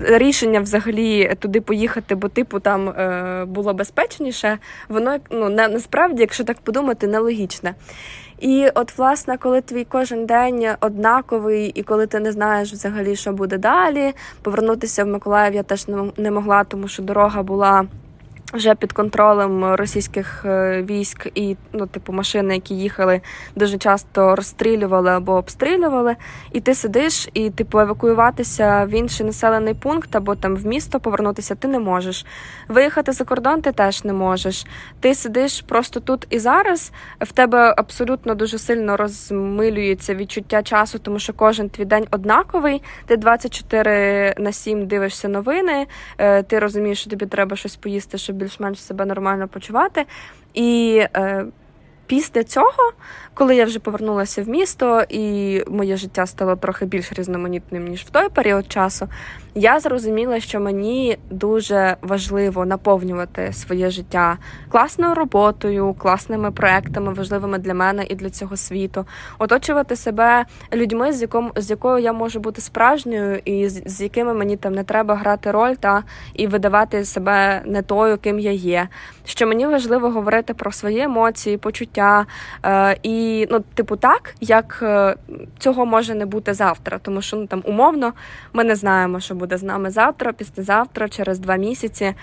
рішення 0.00 0.60
взагалі 0.60 1.34
туди 1.38 1.60
поїхати, 1.60 2.14
бо 2.14 2.28
типу 2.28 2.60
там 2.60 2.88
е, 2.88 3.44
було 3.44 3.74
безпечніше. 3.74 4.58
Воно 4.88 5.18
ну 5.30 5.48
на, 5.48 5.68
насправді, 5.68 6.20
якщо 6.20 6.44
так 6.44 6.60
подумати, 6.60 7.06
нелогічне. 7.06 7.74
І 8.38 8.68
от, 8.74 8.98
власне, 8.98 9.38
коли 9.38 9.60
твій 9.60 9.84
кожен 9.84 10.26
день 10.26 10.68
однаковий, 10.80 11.68
і 11.68 11.82
коли 11.82 12.06
ти 12.06 12.20
не 12.20 12.32
знаєш 12.32 12.72
взагалі, 12.72 13.16
що 13.16 13.32
буде 13.32 13.58
далі, 13.58 14.14
повернутися 14.42 15.04
в 15.04 15.06
Миколаїв 15.06 15.54
я 15.54 15.62
теж 15.62 15.86
не 16.16 16.30
могла, 16.30 16.64
тому 16.64 16.88
що 16.88 17.02
дорога 17.02 17.42
була. 17.42 17.86
Вже 18.52 18.74
під 18.74 18.92
контролем 18.92 19.74
російських 19.74 20.44
е, 20.44 20.82
військ 20.82 21.28
і 21.34 21.56
ну, 21.72 21.86
типу, 21.86 22.12
машини, 22.12 22.54
які 22.54 22.74
їхали, 22.74 23.20
дуже 23.56 23.78
часто 23.78 24.36
розстрілювали 24.36 25.10
або 25.10 25.32
обстрілювали. 25.32 26.16
І 26.52 26.60
ти 26.60 26.74
сидиш, 26.74 27.28
і 27.34 27.50
типу 27.50 27.78
евакуюватися 27.78 28.84
в 28.84 28.90
інший 28.90 29.26
населений 29.26 29.74
пункт 29.74 30.16
або 30.16 30.34
там 30.34 30.56
в 30.56 30.66
місто 30.66 31.00
повернутися 31.00 31.54
ти 31.54 31.68
не 31.68 31.78
можеш. 31.78 32.26
Виїхати 32.68 33.12
за 33.12 33.24
кордон 33.24 33.62
ти 33.62 33.72
теж 33.72 34.04
не 34.04 34.12
можеш. 34.12 34.66
Ти 35.00 35.14
сидиш 35.14 35.60
просто 35.60 36.00
тут 36.00 36.26
і 36.30 36.38
зараз. 36.38 36.92
В 37.20 37.32
тебе 37.32 37.74
абсолютно 37.76 38.34
дуже 38.34 38.58
сильно 38.58 38.96
розмилюється 38.96 40.14
відчуття 40.14 40.62
часу, 40.62 40.98
тому 40.98 41.18
що 41.18 41.32
кожен 41.32 41.68
твій 41.68 41.84
день 41.84 42.06
однаковий. 42.10 42.82
Ти 43.06 43.16
24 43.16 44.34
на 44.38 44.52
7 44.52 44.86
дивишся 44.86 45.28
новини. 45.28 45.86
Е, 46.18 46.42
ти 46.42 46.58
розумієш, 46.58 47.00
що 47.00 47.10
тобі 47.10 47.26
треба 47.26 47.56
щось 47.56 47.76
поїсти, 47.76 48.18
щоб 48.18 48.37
більш-менш 48.38 48.82
себе 48.82 49.04
нормально 49.04 49.48
почувати. 49.48 50.06
І 50.54 51.00
е, 51.16 51.44
після 52.06 52.44
цього, 52.44 52.92
коли 53.34 53.56
я 53.56 53.64
вже 53.64 53.78
повернулася 53.78 54.42
в 54.42 54.48
місто, 54.48 55.02
і 55.08 55.62
моє 55.68 55.96
життя 55.96 56.26
стало 56.26 56.56
трохи 56.56 56.86
більш 56.86 57.12
різноманітним, 57.12 57.88
ніж 57.88 58.02
в 58.02 58.10
той 58.10 58.28
період 58.28 58.72
часу, 58.72 59.08
я 59.58 59.80
зрозуміла, 59.80 60.40
що 60.40 60.60
мені 60.60 61.18
дуже 61.30 61.96
важливо 62.02 62.66
наповнювати 62.66 63.52
своє 63.52 63.90
життя 63.90 64.38
класною 64.68 65.14
роботою, 65.14 65.94
класними 65.98 66.50
проектами, 66.50 67.12
важливими 67.12 67.58
для 67.58 67.74
мене 67.74 68.04
і 68.08 68.14
для 68.14 68.30
цього 68.30 68.56
світу, 68.56 69.06
оточувати 69.38 69.96
себе 69.96 70.44
людьми, 70.72 71.12
з 71.12 71.22
яком 71.22 71.52
з 71.56 71.70
якою 71.70 71.98
я 71.98 72.12
можу 72.12 72.40
бути 72.40 72.60
справжньою, 72.60 73.40
і 73.44 73.68
з, 73.68 73.82
з 73.86 74.00
якими 74.00 74.34
мені 74.34 74.56
там 74.56 74.72
не 74.72 74.84
треба 74.84 75.14
грати 75.14 75.50
роль 75.50 75.74
та 75.74 76.02
і 76.34 76.46
видавати 76.46 77.04
себе 77.04 77.62
не 77.66 77.82
тою, 77.82 78.18
ким 78.18 78.38
я 78.38 78.52
є. 78.52 78.88
Що 79.24 79.46
мені 79.46 79.66
важливо 79.66 80.10
говорити 80.10 80.54
про 80.54 80.72
свої 80.72 81.00
емоції, 81.00 81.56
почуття 81.56 82.26
е, 82.64 82.96
і 83.02 83.46
ну, 83.50 83.64
типу, 83.74 83.96
так 83.96 84.34
як 84.40 84.78
е, 84.82 85.16
цього 85.58 85.86
може 85.86 86.14
не 86.14 86.26
бути 86.26 86.54
завтра, 86.54 86.98
тому 86.98 87.22
що 87.22 87.36
ну 87.36 87.46
там 87.46 87.62
умовно 87.64 88.12
ми 88.52 88.64
не 88.64 88.74
знаємо, 88.74 89.20
що 89.20 89.34
буде 89.34 89.47
з 89.56 89.62
нами 89.62 89.90
завтра, 89.90 90.32
післязавтра, 90.32 91.08
через 91.08 91.38
два 91.38 91.56
місяці. 91.56 92.14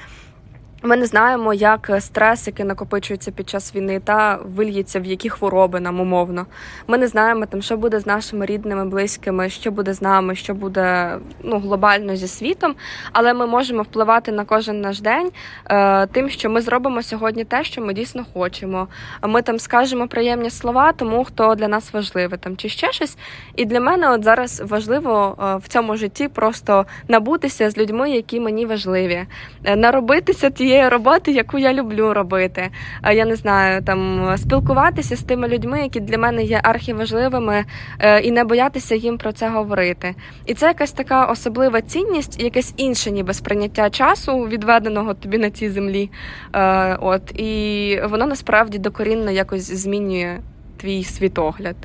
Ми 0.86 0.98
не 0.98 1.06
знаємо, 1.06 1.54
як 1.54 1.92
стрес, 2.00 2.48
який 2.48 2.66
накопичується 2.66 3.32
під 3.32 3.50
час 3.50 3.76
війни, 3.76 4.00
та 4.00 4.40
вильється 4.56 5.00
в 5.00 5.06
які 5.06 5.30
хвороби 5.30 5.80
нам 5.80 6.00
умовно. 6.00 6.46
Ми 6.88 6.98
не 6.98 7.08
знаємо, 7.08 7.46
там, 7.46 7.62
що 7.62 7.78
буде 7.78 8.00
з 8.00 8.06
нашими 8.06 8.46
рідними, 8.46 8.86
близькими, 8.86 9.50
що 9.50 9.72
буде 9.72 9.94
з 9.94 10.02
нами, 10.02 10.36
що 10.36 10.54
буде 10.54 11.18
ну, 11.44 11.60
глобально 11.60 12.16
зі 12.16 12.28
світом. 12.28 12.76
Але 13.12 13.34
ми 13.34 13.48
можемо 13.48 13.82
впливати 13.82 14.32
на 14.32 14.46
кожен 14.46 14.82
наш 14.82 15.02
день 15.02 15.32
е, 15.70 16.08
тим, 16.08 16.30
що 16.30 16.50
ми 16.50 16.62
зробимо 16.62 17.04
сьогодні 17.04 17.44
те, 17.44 17.64
що 17.64 17.82
ми 17.82 17.94
дійсно 17.94 18.26
хочемо. 18.34 18.88
Ми 19.24 19.42
там 19.42 19.60
скажемо 19.60 20.08
приємні 20.08 20.50
слова, 20.50 20.92
тому 20.92 21.24
хто 21.24 21.56
для 21.56 21.68
нас 21.68 21.94
важливий, 21.94 22.40
там 22.40 22.58
чи 22.58 22.70
ще 22.70 22.92
щось. 22.92 23.18
І 23.56 23.66
для 23.66 23.80
мене 23.80 24.12
от 24.12 24.24
зараз 24.24 24.64
важливо 24.66 25.38
е, 25.40 25.56
в 25.56 25.68
цьому 25.68 25.96
житті 25.96 26.28
просто 26.28 26.86
набутися 27.08 27.70
з 27.70 27.78
людьми, 27.78 28.12
які 28.12 28.40
мені 28.40 28.66
важливі, 28.66 29.26
е, 29.64 29.76
наробитися 29.76 30.50
тієї 30.50 30.75
тієї 30.76 30.90
роботи, 30.90 31.32
яку 31.32 31.58
я 31.58 31.74
люблю 31.74 32.14
робити. 32.14 32.70
Я 33.14 33.26
не 33.26 33.36
знаю, 33.36 33.82
там 33.84 34.30
спілкуватися 34.38 35.16
з 35.16 35.24
тими 35.24 35.48
людьми, 35.48 35.82
які 35.82 36.00
для 36.00 36.18
мене 36.18 36.44
є 36.44 36.60
архіважливими, 36.64 37.66
е, 38.00 38.20
і 38.20 38.32
не 38.32 38.44
боятися 38.44 38.96
їм 38.96 39.18
про 39.18 39.32
це 39.32 39.50
говорити. 39.50 40.16
І 40.46 40.54
це 40.54 40.68
якась 40.68 40.92
така 40.92 41.26
особлива 41.26 41.82
цінність, 41.82 42.44
якесь 42.44 42.74
інше, 42.78 43.12
ніби 43.12 43.34
сприйняття 43.34 43.90
часу, 43.90 44.40
відведеного 44.40 45.14
тобі 45.14 45.38
на 45.38 45.50
цій 45.50 45.70
землі. 45.70 46.10
Е, 46.54 46.98
от 47.02 47.40
і 47.40 48.00
воно 48.10 48.26
насправді 48.26 48.78
докорінно 48.78 49.32
якось 49.32 49.74
змінює 49.74 50.40
твій 50.78 51.04
світогляд. 51.04 51.76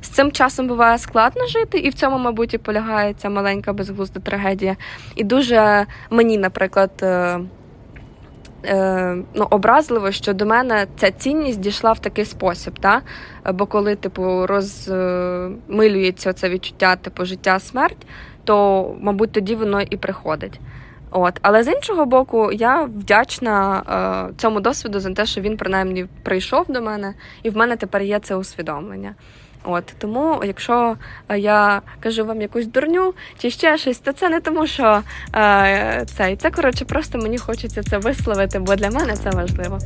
З 0.00 0.08
цим 0.08 0.32
часом 0.32 0.68
буває 0.68 0.98
складно 0.98 1.46
жити, 1.46 1.78
і 1.78 1.88
в 1.88 1.94
цьому, 1.94 2.18
мабуть, 2.18 2.54
і 2.54 2.58
полягає 2.58 3.14
ця 3.14 3.30
маленька 3.30 3.72
безглузда 3.72 4.20
трагедія. 4.20 4.76
І 5.16 5.24
дуже 5.24 5.86
мені, 6.10 6.38
наприклад, 6.38 6.90
е, 8.64 9.16
ну, 9.34 9.46
образливо, 9.50 10.10
що 10.10 10.32
до 10.32 10.46
мене 10.46 10.86
ця 10.96 11.10
цінність 11.10 11.60
дійшла 11.60 11.92
в 11.92 11.98
такий 11.98 12.24
спосіб. 12.24 12.78
Та? 12.78 13.02
Бо 13.54 13.66
коли 13.66 13.96
типу, 13.96 14.46
розмилюється 14.46 16.32
це 16.32 16.48
відчуття 16.48 16.96
типу, 16.96 17.24
життя 17.24 17.58
смерть, 17.58 18.06
то, 18.44 18.96
мабуть, 19.00 19.32
тоді 19.32 19.54
воно 19.54 19.80
і 19.80 19.96
приходить. 19.96 20.60
От, 21.10 21.38
але 21.42 21.62
з 21.62 21.72
іншого 21.72 22.06
боку, 22.06 22.52
я 22.52 22.82
вдячна 22.82 23.82
е, 24.30 24.34
цьому 24.36 24.60
досвіду 24.60 25.00
за 25.00 25.10
те, 25.10 25.26
що 25.26 25.40
він 25.40 25.56
принаймні 25.56 26.06
прийшов 26.22 26.66
до 26.68 26.82
мене, 26.82 27.14
і 27.42 27.50
в 27.50 27.56
мене 27.56 27.76
тепер 27.76 28.02
є 28.02 28.18
це 28.18 28.36
усвідомлення. 28.36 29.14
От 29.64 29.94
тому, 29.98 30.42
якщо 30.44 30.96
е, 31.28 31.38
я 31.38 31.82
кажу 32.00 32.24
вам 32.24 32.40
якусь 32.40 32.66
дурню 32.66 33.14
чи 33.38 33.50
ще 33.50 33.78
щось, 33.78 33.98
то 33.98 34.12
це 34.12 34.28
не 34.28 34.40
тому, 34.40 34.66
що 34.66 35.02
е, 35.34 36.06
це 36.16 36.36
це 36.36 36.50
коротше, 36.50 36.84
просто 36.84 37.18
мені 37.18 37.38
хочеться 37.38 37.82
це 37.82 37.98
висловити, 37.98 38.58
бо 38.58 38.76
для 38.76 38.90
мене 38.90 39.16
це 39.16 39.30
важливо. 39.30 39.78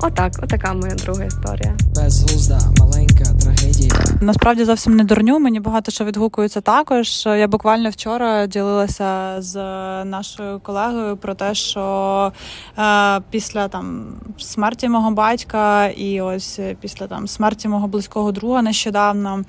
Отак, 0.00 0.32
отака 0.42 0.72
моя 0.72 0.94
друга 0.94 1.24
історія. 1.24 1.76
Безглузда, 1.94 2.58
маленька 2.78 3.24
трагедія. 3.42 3.94
Насправді 4.20 4.64
зовсім 4.64 4.96
не 4.96 5.04
дурню. 5.04 5.38
Мені 5.38 5.60
багато 5.60 5.90
що 5.90 6.04
відгукується 6.04 6.60
також. 6.60 7.26
Я 7.26 7.48
буквально 7.48 7.90
вчора 7.90 8.46
ділилася 8.46 9.36
з 9.38 9.54
нашою 10.04 10.60
колегою 10.60 11.16
про 11.16 11.34
те, 11.34 11.54
що 11.54 12.32
е, 12.78 13.20
після 13.30 13.68
там 13.68 14.14
смерті 14.38 14.88
мого 14.88 15.10
батька, 15.10 15.86
і 15.86 16.20
ось 16.20 16.60
після 16.80 17.06
там 17.06 17.28
смерті 17.28 17.68
мого 17.68 17.88
близького 17.88 18.32
друга 18.32 18.62
нещодавно. 18.62 19.19
Е, 19.26 19.44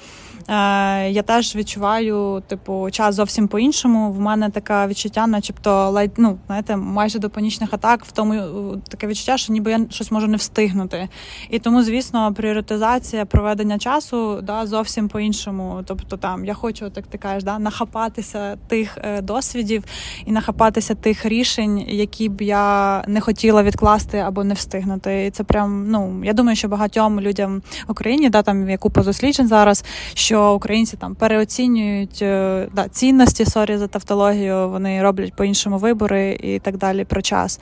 я 1.11 1.23
теж 1.25 1.55
відчуваю, 1.55 2.43
типу, 2.47 2.91
час 2.91 3.15
зовсім 3.15 3.47
по-іншому. 3.47 4.11
В 4.11 4.19
мене 4.19 4.49
таке 4.49 4.87
відчуття, 4.87 5.27
начебто, 5.27 5.89
ледь, 5.89 6.11
ну, 6.17 6.37
знаєте, 6.47 6.75
майже 6.75 7.19
до 7.19 7.29
панічних 7.29 7.73
атак, 7.73 8.05
в 8.05 8.11
тому 8.11 8.33
е, 8.33 8.47
таке 8.87 9.07
відчуття, 9.07 9.37
що 9.37 9.53
ніби 9.53 9.71
я 9.71 9.85
щось 9.89 10.11
можу 10.11 10.27
не 10.27 10.37
встигнути. 10.37 11.09
І 11.49 11.59
тому, 11.59 11.83
звісно, 11.83 12.33
пріоритизація 12.33 13.25
проведення 13.25 13.79
часу 13.79 14.41
да, 14.41 14.65
зовсім 14.65 15.09
по-іншому. 15.09 15.83
Тобто, 15.85 16.17
там 16.17 16.45
я 16.45 16.53
хочу, 16.53 16.89
так 16.89 17.07
ти 17.07 17.17
кажеш, 17.17 17.43
да, 17.43 17.59
нахапатися 17.59 18.57
тих 18.67 18.97
е, 18.97 19.21
досвідів 19.21 19.83
і 20.25 20.31
нахапатися 20.31 20.95
тих 20.95 21.25
рішень, 21.25 21.85
які 21.87 22.29
б 22.29 22.41
я 22.41 23.03
не 23.07 23.21
хотіла 23.21 23.63
відкласти 23.63 24.17
або 24.17 24.43
не 24.43 24.53
встигнути. 24.53 25.25
І 25.25 25.31
це 25.31 25.43
прям, 25.43 25.91
ну 25.91 26.21
я 26.23 26.33
думаю, 26.33 26.55
що 26.55 26.67
багатьом 26.67 27.19
людям 27.19 27.61
в 27.87 27.91
Україні, 27.91 28.29
да, 28.29 28.41
там 28.41 28.69
є 28.69 28.77
купа 28.77 29.03
досліджень 29.03 29.47
зараз, 29.47 29.85
що 30.13 30.30
українці 30.37 30.97
там 30.97 31.15
переоцінюють 31.15 32.21
е, 32.21 32.67
да, 32.73 32.87
цінності 32.87 33.45
sorry 33.45 33.77
за 33.77 33.87
тавтологію, 33.87 34.69
вони 34.69 35.03
роблять 35.03 35.35
по-іншому 35.35 35.77
вибори 35.77 36.39
і 36.43 36.59
так 36.59 36.77
далі 36.77 37.05
про 37.05 37.21
час. 37.21 37.59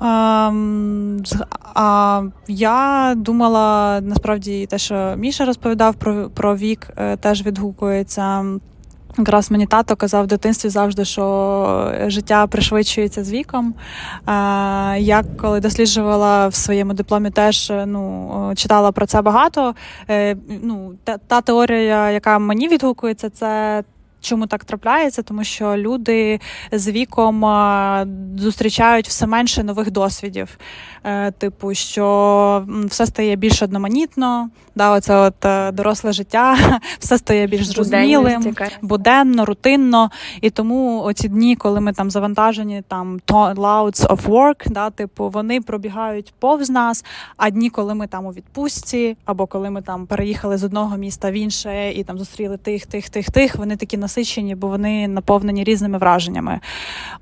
Ем, 0.00 1.22
а 1.74 2.22
я 2.48 3.14
думала 3.16 4.00
насправді 4.00 4.66
те, 4.66 4.78
що 4.78 5.14
Міша 5.16 5.44
розповідав 5.44 5.94
про 5.94 6.30
про 6.30 6.56
вік, 6.56 6.90
е, 6.96 7.16
теж 7.16 7.46
відгукується. 7.46 8.44
Якраз 9.18 9.50
мені 9.50 9.66
тато 9.66 9.96
казав 9.96 10.24
в 10.24 10.26
дитинстві 10.26 10.68
завжди, 10.68 11.04
що 11.04 11.94
життя 12.06 12.46
пришвидшується 12.46 13.24
з 13.24 13.32
віком. 13.32 13.74
Я 14.98 15.24
коли 15.40 15.60
досліджувала 15.60 16.48
в 16.48 16.54
своєму 16.54 16.92
дипломі, 16.92 17.30
теж 17.30 17.72
ну, 17.86 18.52
читала 18.56 18.92
про 18.92 19.06
це 19.06 19.22
багато. 19.22 19.74
Е, 20.10 20.36
ну, 20.62 20.92
Та, 21.04 21.18
та 21.18 21.40
теорія, 21.40 22.10
яка 22.10 22.38
мені 22.38 22.68
відгукується, 22.68 23.30
це 23.30 23.82
Чому 24.22 24.46
так 24.46 24.64
трапляється? 24.64 25.22
Тому 25.22 25.44
що 25.44 25.76
люди 25.76 26.40
з 26.72 26.88
віком 26.88 27.44
зустрічають 28.38 29.08
все 29.08 29.26
менше 29.26 29.62
нових 29.62 29.90
досвідів. 29.90 30.58
Е, 31.04 31.30
типу, 31.30 31.74
що 31.74 32.66
все 32.84 33.06
стає 33.06 33.36
більш 33.36 33.62
одноманітно, 33.62 34.50
да, 34.74 34.90
оце 34.90 35.16
от 35.16 35.44
е, 35.44 35.72
доросле 35.72 36.12
життя, 36.12 36.56
все 36.98 37.18
стає 37.18 37.46
більш 37.46 37.66
зрозумілим, 37.66 38.56
буденно, 38.82 39.44
рутинно. 39.44 40.10
І 40.40 40.50
тому 40.50 41.02
оці 41.02 41.28
дні, 41.28 41.56
коли 41.56 41.80
ми 41.80 41.92
там 41.92 42.10
завантажені, 42.10 42.82
там 42.88 43.20
louds 43.28 44.06
of 44.06 44.26
work, 44.26 44.70
да, 44.70 44.90
типу, 44.90 45.28
вони 45.28 45.60
пробігають 45.60 46.34
повз 46.38 46.70
нас. 46.70 47.04
А 47.36 47.50
дні, 47.50 47.70
коли 47.70 47.94
ми 47.94 48.06
там 48.06 48.26
у 48.26 48.30
відпустці, 48.30 49.16
або 49.24 49.46
коли 49.46 49.70
ми 49.70 49.82
там 49.82 50.06
переїхали 50.06 50.56
з 50.56 50.64
одного 50.64 50.96
міста 50.96 51.30
в 51.30 51.34
інше 51.34 51.92
і 51.92 52.04
там 52.04 52.18
зустріли 52.18 52.56
тих, 52.56 52.86
тих, 52.86 53.10
тих, 53.10 53.30
тих, 53.30 53.56
вони 53.56 53.76
такі 53.76 53.96
насичені, 54.12 54.54
бо 54.54 54.68
вони 54.68 55.08
наповнені 55.08 55.64
різними 55.64 55.98
враженнями. 55.98 56.60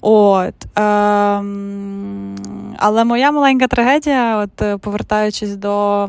От. 0.01 0.55
Ем, 0.77 2.37
Але 2.79 3.05
моя 3.05 3.33
маленька 3.33 3.67
трагедія, 3.67 4.37
от 4.37 4.63
е, 4.63 4.77
повертаючись 4.77 5.57
до 5.57 6.09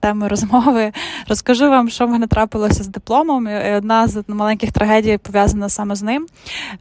теми 0.00 0.28
розмови, 0.28 0.92
розкажу 1.28 1.70
вам, 1.70 1.88
що 1.88 2.06
в 2.06 2.10
мене 2.10 2.26
трапилося 2.26 2.82
з 2.82 2.88
дипломом. 2.88 3.48
Одна 3.76 4.06
з 4.06 4.24
маленьких 4.28 4.72
трагедій 4.72 5.18
пов'язана 5.18 5.68
саме 5.68 5.94
з 5.94 6.02
ним. 6.02 6.26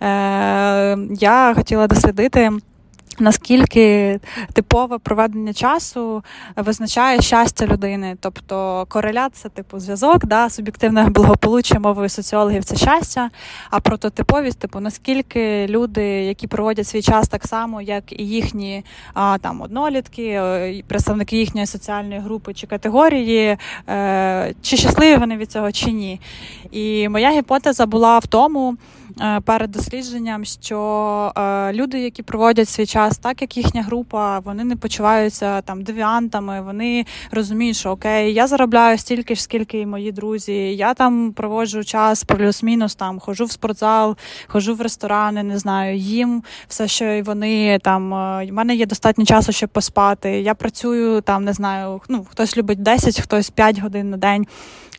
Е, 0.01 0.97
Я 1.19 1.53
хотіла 1.55 1.87
дослідити. 1.87 2.51
Наскільки 3.19 4.19
типове 4.53 4.97
проведення 4.97 5.53
часу 5.53 6.23
визначає 6.55 7.21
щастя 7.21 7.65
людини, 7.67 8.17
тобто 8.19 8.85
кореляція, 8.89 9.51
типу 9.55 9.79
зв'язок, 9.79 10.25
да, 10.25 10.49
суб'єктивне 10.49 11.03
благополуччя 11.09 11.79
мовою 11.79 12.09
соціологів 12.09 12.63
це 12.63 12.75
щастя, 12.75 13.29
а 13.69 13.79
прототиповість, 13.79 14.59
типу, 14.59 14.79
наскільки 14.79 15.67
люди, 15.67 16.03
які 16.03 16.47
проводять 16.47 16.87
свій 16.87 17.01
час 17.01 17.27
так 17.27 17.47
само, 17.47 17.81
як 17.81 18.03
і 18.11 18.23
їхні 18.27 18.85
а, 19.13 19.37
там 19.37 19.61
однолітки, 19.61 20.27
е, 20.27 20.83
представники 20.87 21.37
їхньої 21.37 21.67
соціальної 21.67 22.19
групи 22.19 22.53
чи 22.53 22.67
категорії, 22.67 23.57
е, 23.89 24.53
чи 24.61 24.77
щасливі 24.77 25.17
вони 25.17 25.37
від 25.37 25.51
цього, 25.51 25.71
чи 25.71 25.91
ні. 25.91 26.19
І 26.71 27.09
моя 27.09 27.31
гіпотеза 27.31 27.85
була 27.85 28.19
в 28.19 28.27
тому. 28.27 28.77
Е, 29.21 29.39
перед 29.39 29.71
дослідженням, 29.71 30.45
що 30.45 31.31
е, 31.37 31.73
люди, 31.73 31.99
які 31.99 32.23
проводять 32.23 32.69
свій 32.69 32.85
час, 32.85 33.17
так 33.17 33.41
як 33.41 33.57
їхня 33.57 33.83
група, 33.83 34.39
вони 34.39 34.63
не 34.63 34.75
почуваються 34.75 35.61
там 35.61 35.83
девіантами, 35.83 36.61
вони 36.61 37.05
розуміють, 37.31 37.77
що 37.77 37.89
окей, 37.89 38.33
я 38.33 38.47
заробляю 38.47 38.97
стільки 38.97 39.35
ж, 39.35 39.43
скільки 39.43 39.79
і 39.79 39.85
мої 39.85 40.11
друзі. 40.11 40.53
Я 40.75 40.93
там 40.93 41.31
проводжу 41.31 41.83
час 41.83 42.23
плюс-мінус, 42.23 42.95
там 42.95 43.19
хожу 43.19 43.45
в 43.45 43.51
спортзал, 43.51 44.17
хожу 44.47 44.75
в 44.75 44.81
ресторани, 44.81 45.43
не 45.43 45.59
знаю, 45.59 45.97
їм 45.97 46.43
все, 46.67 46.87
що 46.87 47.05
і 47.05 47.21
вони 47.21 47.79
там. 47.79 48.11
У 48.11 48.15
е, 48.15 48.51
мене 48.51 48.75
є 48.75 48.85
достатньо 48.85 49.25
часу, 49.25 49.51
щоб 49.51 49.69
поспати. 49.69 50.41
Я 50.41 50.55
працюю 50.55 51.21
там, 51.21 51.43
не 51.43 51.53
знаю, 51.53 52.01
ну 52.09 52.27
хтось 52.29 52.57
любить 52.57 52.83
10, 52.83 53.21
хтось 53.21 53.49
5 53.49 53.79
годин 53.79 54.09
на 54.09 54.17
день. 54.17 54.47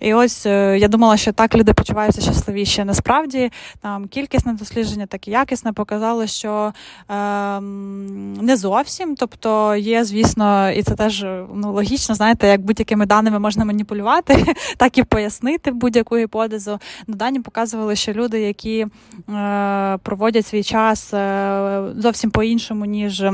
І 0.00 0.14
ось 0.14 0.46
е, 0.46 0.78
я 0.78 0.88
думала, 0.88 1.16
що 1.16 1.32
так 1.32 1.54
люди 1.54 1.72
почуваються 1.72 2.20
щасливіше. 2.20 2.84
Насправді 2.84 3.50
там 3.80 4.08
кількісне 4.08 4.52
дослідження, 4.52 5.06
так 5.06 5.28
і 5.28 5.30
якісне 5.30 5.72
показало, 5.72 6.26
що 6.26 6.72
е, 7.10 7.60
не 8.40 8.56
зовсім. 8.56 9.14
Тобто 9.16 9.76
є, 9.76 10.04
звісно, 10.04 10.70
і 10.70 10.82
це 10.82 10.94
теж 10.94 11.26
ну, 11.54 11.72
логічно, 11.72 12.14
знаєте, 12.14 12.48
як 12.48 12.60
будь-якими 12.60 13.06
даними 13.06 13.38
можна 13.38 13.64
маніпулювати, 13.64 14.54
так 14.76 14.98
і 14.98 15.02
пояснити 15.02 15.70
будь-яку 15.70 16.16
гіпотезу. 16.16 16.78
Но 17.06 17.16
дані 17.16 17.40
показували, 17.40 17.96
що 17.96 18.12
люди, 18.12 18.40
які 18.40 18.86
е, 19.28 19.98
проводять 20.02 20.46
свій 20.46 20.62
час 20.62 21.14
е, 21.14 21.82
зовсім 21.96 22.30
по-іншому, 22.30 22.84
ніж. 22.84 23.24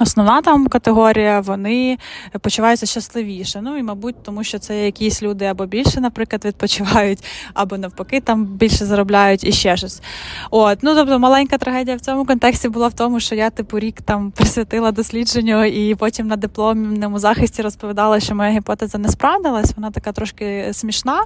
Основна 0.00 0.42
там 0.42 0.66
категорія, 0.66 1.40
вони 1.40 1.98
почуваються 2.40 2.86
щасливіше. 2.86 3.60
Ну 3.62 3.76
і, 3.76 3.82
мабуть, 3.82 4.22
тому 4.22 4.44
що 4.44 4.58
це 4.58 4.84
якісь 4.84 5.22
люди 5.22 5.44
або 5.44 5.66
більше, 5.66 6.00
наприклад, 6.00 6.44
відпочивають, 6.44 7.24
або 7.54 7.78
навпаки, 7.78 8.20
там 8.20 8.44
більше 8.44 8.86
заробляють 8.86 9.44
і 9.44 9.52
ще 9.52 9.76
щось. 9.76 10.02
От, 10.50 10.78
ну 10.82 10.94
тобто, 10.94 11.18
маленька 11.18 11.58
трагедія 11.58 11.96
в 11.96 12.00
цьому 12.00 12.24
контексті 12.24 12.68
була 12.68 12.88
в 12.88 12.92
тому, 12.92 13.20
що 13.20 13.34
я 13.34 13.50
типу 13.50 13.78
рік 13.78 14.02
там 14.02 14.30
присвятила 14.30 14.92
дослідженню, 14.92 15.64
і 15.64 15.94
потім 15.94 16.26
на 16.26 16.36
дипломному 16.36 17.18
захисті 17.18 17.62
розповідала, 17.62 18.20
що 18.20 18.34
моя 18.34 18.50
гіпотеза 18.50 18.98
не 18.98 19.08
справдилась. 19.08 19.72
Вона 19.76 19.90
така 19.90 20.12
трошки 20.12 20.68
смішна. 20.72 21.24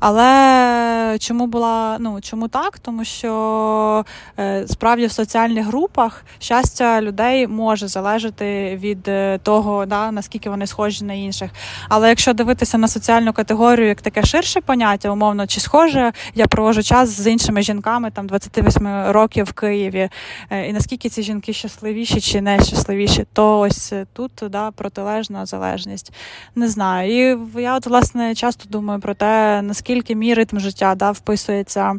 Але 0.00 1.16
чому 1.20 1.46
була, 1.46 1.96
ну 2.00 2.20
чому 2.20 2.48
так? 2.48 2.78
Тому 2.78 3.04
що 3.04 4.04
е, 4.38 4.64
справді 4.68 5.06
в 5.06 5.12
соціальних 5.12 5.66
групах 5.66 6.24
щастя 6.38 7.02
людей 7.02 7.46
може 7.46 7.88
залежати 7.88 8.05
залежати 8.06 8.76
від 8.76 9.08
е, 9.08 9.38
того, 9.42 9.86
да, 9.86 10.12
наскільки 10.12 10.50
вони 10.50 10.66
схожі 10.66 11.04
на 11.04 11.12
інших. 11.14 11.50
Але 11.88 12.08
якщо 12.08 12.32
дивитися 12.32 12.78
на 12.78 12.88
соціальну 12.88 13.32
категорію, 13.32 13.88
як 13.88 14.02
таке 14.02 14.22
ширше 14.22 14.60
поняття, 14.60 15.10
умовно, 15.10 15.46
чи 15.46 15.60
схоже, 15.60 16.12
я 16.34 16.46
провожу 16.46 16.82
час 16.82 17.08
з 17.08 17.26
іншими 17.26 17.62
жінками 17.62 18.10
там 18.10 18.26
28 18.26 19.10
років 19.10 19.44
в 19.44 19.52
Києві, 19.52 20.08
е, 20.50 20.68
і 20.68 20.72
наскільки 20.72 21.08
ці 21.08 21.22
жінки 21.22 21.52
щасливіші 21.52 22.20
чи 22.20 22.40
не 22.40 22.60
щасливіші, 22.60 23.24
то 23.32 23.58
ось 23.60 23.92
тут 24.12 24.32
да, 24.50 24.70
протилежна 24.70 25.46
залежність. 25.46 26.12
Не 26.54 26.68
знаю. 26.68 27.38
І 27.56 27.60
я 27.62 27.76
от 27.76 27.86
власне 27.86 28.34
часто 28.34 28.68
думаю 28.68 29.00
про 29.00 29.14
те, 29.14 29.62
наскільки 29.62 30.14
мій 30.14 30.34
ритм 30.34 30.58
життя 30.58 30.94
да, 30.94 31.10
вписується 31.10 31.94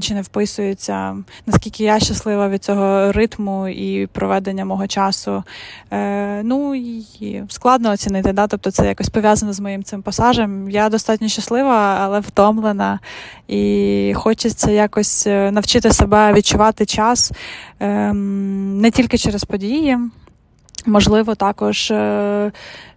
чи 0.00 0.14
не 0.14 0.22
вписується, 0.22 1.16
наскільки 1.46 1.84
я 1.84 2.00
щаслива 2.00 2.48
від 2.48 2.64
цього 2.64 3.12
ритму 3.12 3.68
і 3.68 4.06
проведення 4.06 4.64
мого 4.64 4.86
часу. 4.86 5.44
Е, 5.92 6.42
Ну 6.42 6.74
і 6.74 7.42
складно 7.48 7.90
оцінити, 7.90 8.32
да? 8.32 8.46
тобто 8.46 8.70
це 8.70 8.86
якось 8.86 9.08
пов'язано 9.08 9.52
з 9.52 9.60
моїм 9.60 9.84
цим 9.84 10.02
пасажем. 10.02 10.70
Я 10.70 10.88
достатньо 10.88 11.28
щаслива, 11.28 11.98
але 12.00 12.20
втомлена, 12.20 12.98
і 13.48 14.12
хочеться 14.16 14.70
якось 14.70 15.26
е, 15.26 15.50
навчити 15.50 15.92
себе 15.92 16.32
відчувати 16.32 16.86
час 16.86 17.32
е, 17.80 18.12
не 18.12 18.90
тільки 18.90 19.18
через 19.18 19.44
події. 19.44 19.98
Можливо, 20.86 21.34
також, 21.34 21.90
е, 21.90 22.52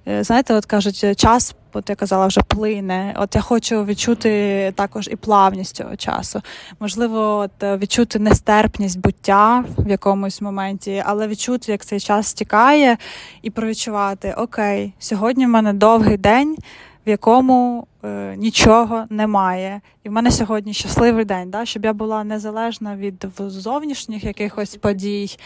е, 0.08 0.24
знаєте, 0.24 0.54
от 0.54 0.66
кажуть, 0.66 1.18
час 1.20 1.56
от 1.76 1.90
я 1.90 1.96
казала, 1.96 2.28
вже 2.28 2.42
плине. 2.42 3.16
От 3.18 3.36
я 3.36 3.42
хочу 3.42 3.86
відчути 3.86 4.72
також 4.76 5.08
і 5.12 5.16
плавність 5.16 5.76
цього 5.76 5.96
часу. 5.96 6.42
Можливо, 6.80 7.38
от 7.38 7.64
е, 7.64 7.78
відчути 7.78 8.20
нестерпність 8.20 9.00
буття 9.00 9.64
в 9.78 9.90
якомусь 9.90 10.42
моменті, 10.42 11.04
але 11.06 11.28
відчути, 11.28 11.72
як 11.72 11.86
цей 11.86 12.00
час 12.00 12.28
стікає, 12.28 12.98
і 13.42 13.50
провідчувати: 13.50 14.34
Окей, 14.38 14.94
сьогодні 15.00 15.46
в 15.46 15.50
мене 15.50 15.74
довгий 15.74 16.18
день. 16.18 16.58
В 17.06 17.10
якому 17.10 17.88
е, 17.88 17.95
нічого 18.38 19.06
немає, 19.10 19.82
і 20.04 20.10
в 20.10 20.12
мене 20.12 20.32
сьогодні 20.32 20.74
щасливий 20.74 21.26
день, 21.26 21.50
да? 21.50 21.66
щоб 21.66 21.86
я 21.86 21.94
була 21.94 22.24
незалежна 22.24 22.96
від 22.96 23.28
зовнішніх 23.38 24.24
якихось 24.24 24.76
подій, 24.76 25.38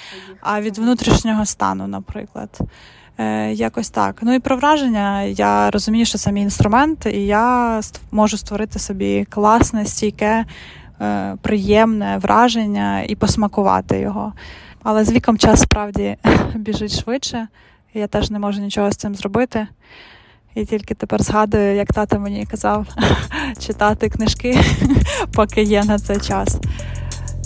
а 0.42 0.62
від 0.62 0.78
внутрішнього 0.78 1.46
стану, 1.46 1.88
наприклад. 1.88 2.60
Е, 3.20 3.54
Якось 3.54 3.90
так. 3.90 4.20
Ну 4.22 4.34
і 4.34 4.40
про 4.40 4.58
враження. 4.58 5.24
Я 5.24 5.72
розумію, 5.72 6.06
що 6.06 6.18
це 6.18 6.32
мій 6.32 6.42
інструмент, 6.42 7.06
і 7.06 7.26
я 7.26 7.82
можу 8.12 8.38
створити 8.38 8.80
собі 8.80 9.26
класне, 9.30 9.86
стійке, 9.86 10.46
е, 11.02 11.36
приємне 11.42 12.18
враження 12.18 13.02
і 13.02 13.16
посмакувати 13.16 14.00
його. 14.00 14.34
Але 14.84 15.04
з 15.04 15.12
віком 15.12 15.38
час 15.38 15.62
справді 15.62 16.18
біжить 16.56 17.04
швидше. 17.04 17.48
Я 17.94 18.08
теж 18.08 18.32
не 18.32 18.40
можу 18.40 18.62
нічого 18.62 18.92
з 18.92 18.96
цим 18.96 19.16
зробити. 19.16 19.68
І 20.56 20.66
тільки 20.66 20.94
тепер 20.94 21.24
згадую, 21.24 21.76
як 21.76 21.94
тато 21.94 22.20
мені 22.20 22.46
казав 22.46 22.88
читати 23.60 24.10
книжки, 24.10 24.60
поки 25.34 25.64
є 25.64 25.84
на 25.84 26.00
це 26.00 26.20
час. 26.20 26.58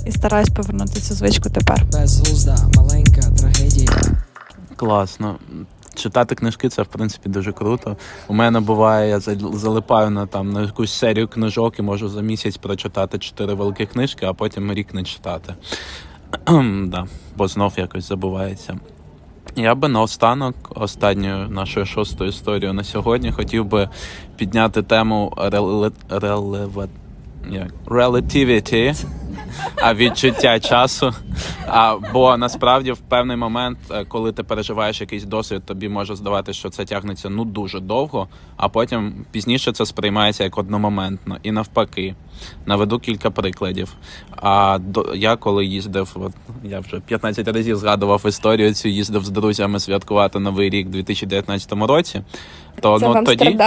І 0.05 0.11
стараюсь 0.11 0.49
повернути 0.49 0.99
цю 0.99 1.13
звичку 1.13 1.49
тепер. 1.49 1.85
Безглузда, 1.91 2.57
маленька 2.75 3.21
трагедія. 3.39 3.89
Класно. 4.75 5.39
Читати 5.95 6.35
книжки 6.35 6.69
це 6.69 6.81
в 6.81 6.87
принципі 6.87 7.29
дуже 7.29 7.51
круто. 7.51 7.97
У 8.27 8.33
мене 8.33 8.59
буває, 8.59 9.09
я 9.09 9.17
зал- 9.19 9.55
залипаю 9.55 10.09
на 10.09 10.25
там 10.27 10.51
на 10.51 10.61
якусь 10.61 10.93
серію 10.93 11.27
книжок 11.27 11.79
і 11.79 11.81
можу 11.81 12.09
за 12.09 12.21
місяць 12.21 12.57
прочитати 12.57 13.17
чотири 13.17 13.53
великі 13.53 13.85
книжки, 13.85 14.25
а 14.25 14.33
потім 14.33 14.73
рік 14.73 14.93
не 14.93 15.03
читати. 15.03 15.55
да, 16.85 17.05
бо 17.37 17.47
знов 17.47 17.73
якось 17.77 18.07
забувається. 18.07 18.77
Я 19.55 19.75
би 19.75 19.87
наостанок, 19.87 20.55
останньою 20.75 21.49
нашою 21.49 21.85
шостою 21.85 22.29
історією 22.29 22.73
на 22.73 22.83
сьогодні, 22.83 23.31
хотів 23.31 23.65
би 23.65 23.89
підняти 24.35 24.83
тему 24.83 25.33
реле... 25.37 25.91
реле... 26.09 26.67
relativity, 27.85 29.05
відчуття 29.93 30.59
часу. 30.59 31.13
А, 31.67 31.95
бо 32.13 32.37
насправді 32.37 32.91
в 32.91 32.97
певний 32.97 33.37
момент, 33.37 33.77
е, 33.91 34.05
коли 34.05 34.31
ти 34.31 34.43
переживаєш 34.43 35.01
якийсь 35.01 35.23
досвід, 35.23 35.65
тобі 35.65 35.89
може 35.89 36.15
здаватися, 36.15 36.59
що 36.59 36.69
це 36.69 36.85
тягнеться 36.85 37.29
ну 37.29 37.45
дуже 37.45 37.79
довго, 37.79 38.27
а 38.57 38.69
потім 38.69 39.25
пізніше 39.31 39.71
це 39.71 39.85
сприймається 39.85 40.43
як 40.43 40.57
одномоментно. 40.57 41.37
І 41.43 41.51
навпаки, 41.51 42.15
наведу 42.65 42.99
кілька 42.99 43.31
прикладів. 43.31 43.93
А 44.35 44.77
до 44.81 45.15
я 45.15 45.35
коли 45.35 45.65
їздив, 45.65 46.11
от 46.15 46.33
я 46.63 46.79
вже 46.79 46.99
15 46.99 47.47
разів 47.47 47.77
згадував 47.77 48.21
історію 48.27 48.73
цю, 48.73 48.89
їздив 48.89 49.25
з 49.25 49.29
друзями 49.29 49.79
святкувати 49.79 50.39
новий 50.39 50.69
рік 50.69 50.87
у 50.87 50.89
2019 50.89 51.73
році. 51.73 52.21
То 52.81 52.99
Це 52.99 53.07
ну 53.07 53.21
в 53.21 53.23
тоді 53.23 53.59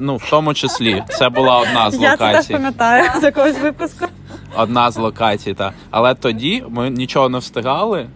ну 0.00 0.16
в 0.16 0.30
тому 0.30 0.54
числі 0.54 1.02
це 1.08 1.28
була 1.28 1.58
одна 1.58 1.90
з 1.90 1.94
Я 1.94 2.10
це 2.10 2.16
теж 2.16 2.28
локацій. 2.28 2.52
пам'ятаю 2.52 3.10
з 3.20 3.22
якогось 3.22 3.58
випуску. 3.58 4.06
Одна 4.56 4.90
з 4.90 4.96
локацій, 4.96 5.54
та 5.54 5.72
але 5.90 6.14
тоді 6.14 6.64
ми 6.68 6.90
нічого 6.90 7.28
не 7.28 7.38
встигали. 7.38 8.06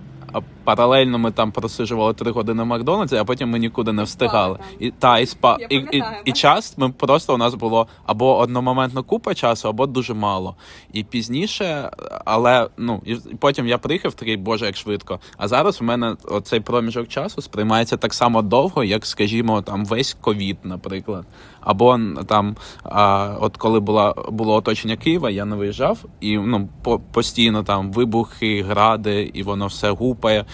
Паралельно 0.68 1.18
ми 1.18 1.30
там 1.30 1.52
просижували 1.52 2.14
три 2.14 2.30
години 2.30 2.62
в 2.62 2.66
Макдональдсі, 2.66 3.16
а 3.16 3.24
потім 3.24 3.50
ми 3.50 3.58
нікуди 3.58 3.92
не 3.92 4.02
встигали. 4.02 4.58
І 4.78 4.90
та 4.90 5.18
і 5.18 5.26
спа 5.26 5.56
і, 5.70 5.76
і, 5.76 6.02
і 6.24 6.32
час 6.32 6.78
ми 6.78 6.90
просто 6.90 7.34
у 7.34 7.36
нас 7.36 7.54
було 7.54 7.88
або 8.06 8.38
одномоментно 8.38 9.02
купа 9.02 9.34
часу, 9.34 9.68
або 9.68 9.86
дуже 9.86 10.14
мало. 10.14 10.56
І 10.92 11.04
пізніше, 11.04 11.90
але 12.24 12.68
ну 12.76 13.02
і 13.04 13.12
і 13.12 13.34
потім 13.38 13.66
я 13.66 13.78
приїхав 13.78 14.14
такий, 14.14 14.36
боже, 14.36 14.66
як 14.66 14.76
швидко. 14.76 15.20
А 15.36 15.48
зараз 15.48 15.80
в 15.80 15.84
мене 15.84 16.16
оцей 16.24 16.60
проміжок 16.60 17.08
часу 17.08 17.42
сприймається 17.42 17.96
так 17.96 18.14
само 18.14 18.42
довго, 18.42 18.84
як, 18.84 19.06
скажімо, 19.06 19.62
там 19.62 19.84
весь 19.84 20.16
ковід, 20.20 20.56
наприклад. 20.64 21.24
Або 21.60 22.00
там, 22.26 22.56
а, 22.84 23.34
от 23.40 23.56
коли 23.56 23.80
була 23.80 24.14
було 24.30 24.54
оточення 24.54 24.96
Києва, 24.96 25.30
я 25.30 25.44
не 25.44 25.56
виїжджав, 25.56 25.98
і 26.20 26.38
ну 26.38 26.68
по, 26.82 26.98
постійно 26.98 27.62
там 27.62 27.92
вибухи, 27.92 28.62
гради, 28.62 29.30
і 29.34 29.42
воно 29.42 29.66
все 29.66 29.90
гупає. 29.90 30.44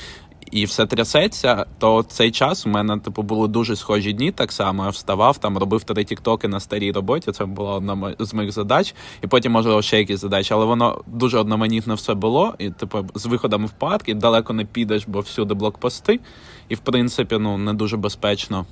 І 0.54 0.64
все 0.64 0.86
трясеться, 0.86 1.66
то 1.78 2.02
цей 2.02 2.30
час 2.30 2.66
у 2.66 2.68
мене 2.68 2.98
типу 2.98 3.22
були 3.22 3.48
дуже 3.48 3.76
схожі 3.76 4.12
дні. 4.12 4.32
Так 4.32 4.52
само 4.52 4.84
я 4.84 4.90
вставав 4.90 5.38
там, 5.38 5.58
робив 5.58 5.84
три 5.84 6.04
тіктоки 6.04 6.48
на 6.48 6.60
старій 6.60 6.92
роботі. 6.92 7.32
Це 7.32 7.44
була 7.44 7.72
одна 7.72 8.14
з 8.18 8.34
моїх 8.34 8.52
задач, 8.52 8.94
і 9.22 9.26
потім 9.26 9.52
можливо 9.52 9.82
ще 9.82 9.98
якісь 9.98 10.20
задачі. 10.20 10.54
Але 10.54 10.64
воно 10.64 11.02
дуже 11.06 11.38
одноманітно 11.38 11.94
все 11.94 12.14
було. 12.14 12.54
І 12.58 12.70
типу 12.70 13.06
з 13.14 13.26
виходами 13.26 13.66
в 13.66 13.70
парк 13.70 14.08
і 14.08 14.14
далеко 14.14 14.52
не 14.52 14.64
підеш, 14.64 15.04
бо 15.06 15.20
всюди 15.20 15.54
блокпости. 15.54 16.20
І 16.68 16.74
в 16.74 16.78
принципі, 16.78 17.36
ну 17.40 17.58
не 17.58 17.74
дуже 17.74 17.96
безпечно. 17.96 18.66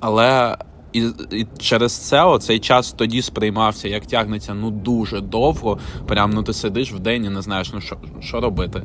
Але 0.00 0.56
і, 0.96 1.12
і 1.30 1.46
через 1.58 1.92
це 1.92 2.24
оцей 2.24 2.58
час 2.58 2.92
тоді 2.92 3.22
сприймався, 3.22 3.88
як 3.88 4.06
тягнеться 4.06 4.54
ну 4.54 4.70
дуже 4.70 5.20
довго. 5.20 5.78
Прям 6.06 6.30
ну 6.30 6.42
ти 6.42 6.52
сидиш 6.52 6.92
в 6.92 6.98
день 6.98 7.24
і 7.24 7.30
не 7.30 7.42
знаєш, 7.42 7.72
ну 7.74 7.80
що, 7.80 7.96
що 8.20 8.40
робити. 8.40 8.82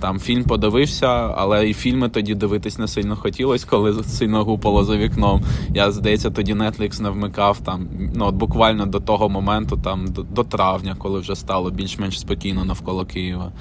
Там 0.00 0.20
фільм 0.20 0.44
подивився, 0.44 1.08
але 1.36 1.68
і 1.68 1.74
фільми 1.74 2.08
тоді 2.08 2.34
дивитись 2.34 2.78
не 2.78 2.88
сильно 2.88 3.16
хотілося, 3.16 3.66
коли 3.70 4.04
сильно 4.04 4.44
гупало 4.44 4.84
за 4.84 4.96
вікном. 4.96 5.42
Я 5.74 5.92
здається, 5.92 6.30
тоді 6.30 6.54
Netflix 6.54 7.02
не 7.02 7.10
вмикав 7.10 7.58
там. 7.58 7.88
Ну 8.14 8.26
от 8.26 8.34
буквально 8.34 8.86
до 8.86 9.00
того 9.00 9.28
моменту, 9.28 9.76
там 9.76 10.06
до, 10.06 10.22
до 10.22 10.44
травня, 10.44 10.96
коли 10.98 11.20
вже 11.20 11.36
стало 11.36 11.70
більш-менш 11.70 12.20
спокійно 12.20 12.64
навколо 12.64 13.04
Києва. 13.04 13.52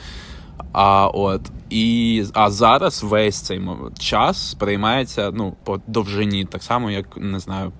А 0.74 1.08
от 1.08 1.42
і 1.70 2.24
а 2.34 2.52
зараз 2.52 3.04
весь 3.04 3.42
цей 3.42 3.62
час 4.00 4.50
сприймається 4.50 5.32
ну 5.34 5.56
по 5.64 5.80
довжині, 5.88 6.46
так 6.46 6.64
само, 6.64 6.92
як 6.92 7.18
не 7.18 7.40
знаю, 7.40 7.72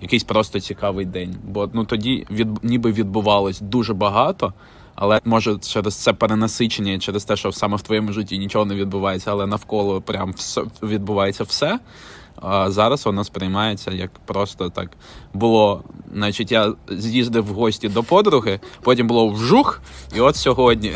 якийсь 0.00 0.24
просто 0.24 0.60
цікавий 0.60 1.06
день. 1.06 1.36
Бо 1.44 1.70
ну 1.72 1.84
тоді 1.84 2.26
від 2.30 2.64
ніби 2.64 2.92
відбувалось 2.92 3.60
дуже 3.60 3.94
багато, 3.94 4.52
але 4.94 5.20
може 5.24 5.58
через 5.58 5.94
це 5.94 6.12
перенасичення, 6.12 6.98
через 6.98 7.24
те, 7.24 7.36
що 7.36 7.52
саме 7.52 7.76
в 7.76 7.82
твоєму 7.82 8.12
житті 8.12 8.38
нічого 8.38 8.64
не 8.64 8.74
відбувається, 8.74 9.30
але 9.30 9.46
навколо 9.46 10.00
прям 10.00 10.32
все 10.32 10.62
відбувається 10.82 11.44
все. 11.44 11.78
А 12.42 12.70
зараз 12.70 13.06
воно 13.06 13.24
сприймається 13.24 13.90
як 13.90 14.10
просто 14.24 14.70
так 14.70 14.90
було. 15.34 15.82
Значить, 16.14 16.52
я 16.52 16.72
з'їздив 16.88 17.44
в 17.46 17.54
гості 17.54 17.88
до 17.88 18.02
подруги, 18.02 18.60
потім 18.82 19.06
було 19.06 19.28
вжух, 19.28 19.80
і 20.16 20.20
от 20.20 20.36
сьогодні. 20.36 20.92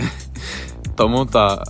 Тому 0.96 1.26
та 1.26 1.64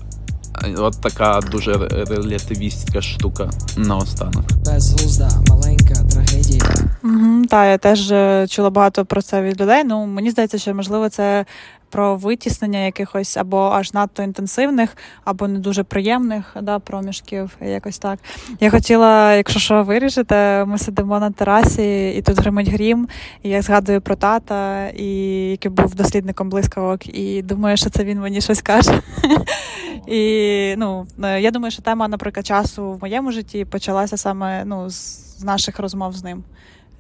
от 0.77 1.01
така 1.01 1.41
дуже 1.41 1.73
релятивістська 1.89 3.03
штука 3.03 3.51
наостанок. 3.77 4.45
Безглузда, 4.65 5.31
маленька 5.49 5.95
трагедія. 5.95 6.88
Угу, 7.05 7.47
та 7.51 7.67
я 7.67 7.79
теж 7.79 8.13
е, 8.13 8.47
чула 8.49 8.71
багато 8.71 9.05
про 9.05 9.23
це 9.23 9.43
від 9.43 9.61
людей. 9.61 9.85
Ну 9.85 10.07
мені 10.07 10.31
здається, 10.31 10.59
що 10.59 10.75
можливо 10.75 11.09
це 11.09 11.45
про 11.91 12.17
витіснення 12.17 12.79
якихось 12.79 13.37
або 13.37 13.59
аж 13.59 13.95
надто 13.95 14.23
інтенсивних, 14.23 14.97
або 15.25 15.49
не 15.49 15.59
дуже 15.59 15.83
приємних 15.83 16.57
да, 16.63 16.79
проміжків. 16.79 17.57
Якось 17.61 17.99
так. 17.99 18.19
Я 18.61 18.71
хотіла, 18.71 19.35
якщо 19.35 19.61
що 19.61 19.83
вирішите, 19.83 20.65
ми 20.65 20.79
сидимо 20.79 21.21
на 21.21 21.31
терасі, 21.31 22.11
і 22.11 22.23
тут 22.23 22.39
гримить 22.39 22.69
грім. 22.69 23.09
І 23.43 23.49
я 23.49 23.63
згадую 23.63 24.01
про 24.01 24.17
тата, 24.17 24.89
і 24.89 25.07
який 25.51 25.71
був 25.71 25.95
дослідником 25.95 26.49
блискавок, 26.49 27.19
і 27.19 27.43
думаю, 27.43 27.77
що 27.77 27.91
це 27.91 28.05
він 28.05 28.21
мені 28.21 28.41
щось 28.41 28.63
каже. 28.63 29.03
І 30.07 30.75
ну, 30.79 31.07
е, 31.23 31.41
я 31.41 31.51
думаю, 31.51 31.71
що 31.71 31.83
тема, 31.83 32.09
наприклад, 32.09 32.47
часу 32.47 32.93
в 32.93 33.01
моєму 33.01 33.33
житті 33.33 33.65
почалася 33.65 34.17
саме 34.17 34.65
ну, 34.65 34.91
з 34.91 35.45
наших 35.45 35.79
розмов 35.79 36.13
з 36.13 36.25
ним. 36.25 36.45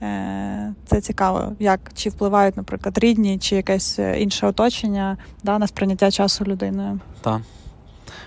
Е, 0.03 0.75
Це 0.87 1.01
цікаво, 1.01 1.53
як 1.59 1.81
чи 1.95 2.11
впливають, 2.11 2.57
наприклад, 2.57 2.99
рідні, 2.99 3.39
чи 3.39 3.57
якесь 3.57 3.99
е, 3.99 4.21
інше 4.21 4.47
оточення 4.47 5.17
да, 5.43 5.59
на 5.59 5.67
сприйняття 5.67 6.11
часу 6.11 6.45
людиною. 6.45 7.01
Та. 7.21 7.41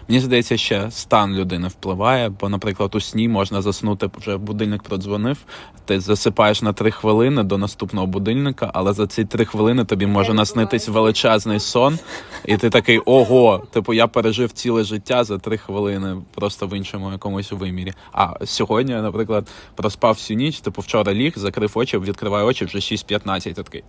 Мені 0.08 0.20
здається, 0.20 0.58
ще 0.58 0.92
стан 0.92 1.34
людини 1.34 1.68
впливає, 1.68 2.30
бо, 2.30 2.50
наприклад, 2.50 2.96
у 2.96 3.00
сні 3.00 3.28
можна 3.28 3.62
заснути, 3.62 4.10
вже 4.18 4.38
будильник 4.38 4.84
продзвонив, 4.84 5.38
ти 5.86 6.00
засипаєш 6.00 6.62
на 6.62 6.74
три 6.74 6.92
хвилини 6.92 7.44
до 7.44 7.58
наступного 7.58 8.08
будильника, 8.08 8.72
але 8.74 8.94
за 8.94 9.08
ці 9.08 9.26
три 9.26 9.46
хвилини 9.46 9.86
тобі 9.86 10.06
може 10.06 10.34
наснитись 10.34 10.88
величезний 10.88 11.60
сон, 11.60 12.00
і 12.46 12.58
ти 12.58 12.70
такий 12.70 13.00
ого, 13.00 13.68
типу, 13.72 13.94
я 13.94 14.08
пережив 14.08 14.52
ціле 14.52 14.84
життя 14.84 15.24
за 15.24 15.38
три 15.38 15.58
хвилини, 15.58 16.18
просто 16.36 16.68
в 16.68 16.78
іншому 16.78 17.12
якомусь 17.12 17.52
вимірі. 17.52 17.94
А 18.12 18.46
сьогодні, 18.46 18.94
наприклад, 18.94 19.48
проспав 19.76 20.14
всю 20.14 20.38
ніч, 20.38 20.60
типу 20.60 20.82
вчора 20.82 21.14
ліг, 21.14 21.34
закрив 21.36 21.72
очі, 21.76 21.98
відкриваю 21.98 22.46
очі 22.46 22.66
вже 22.66 22.78
6.15, 22.78 23.48
я 23.48 23.54
такий. 23.54 23.84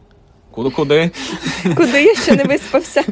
Куди 0.53 0.71
куди? 0.71 1.11
Куди 1.77 2.03
я 2.03 2.15
ще 2.15 2.37
не 2.37 2.45
виспався? 2.45 3.05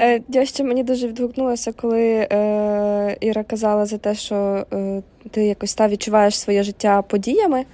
Е, 0.00 0.20
Я 0.28 0.46
ще 0.46 0.64
мені 0.64 0.84
дуже 0.84 1.08
відгукнулося, 1.08 1.72
коли 1.72 2.02
е, 2.32 3.16
Іра 3.20 3.44
казала 3.44 3.86
за 3.86 3.98
те, 3.98 4.14
що 4.14 4.66
е, 4.72 5.02
ти 5.30 5.46
якось 5.46 5.74
та 5.74 5.88
відчуваєш 5.88 6.38
своє 6.38 6.62
життя 6.62 7.02
подіями. 7.02 7.64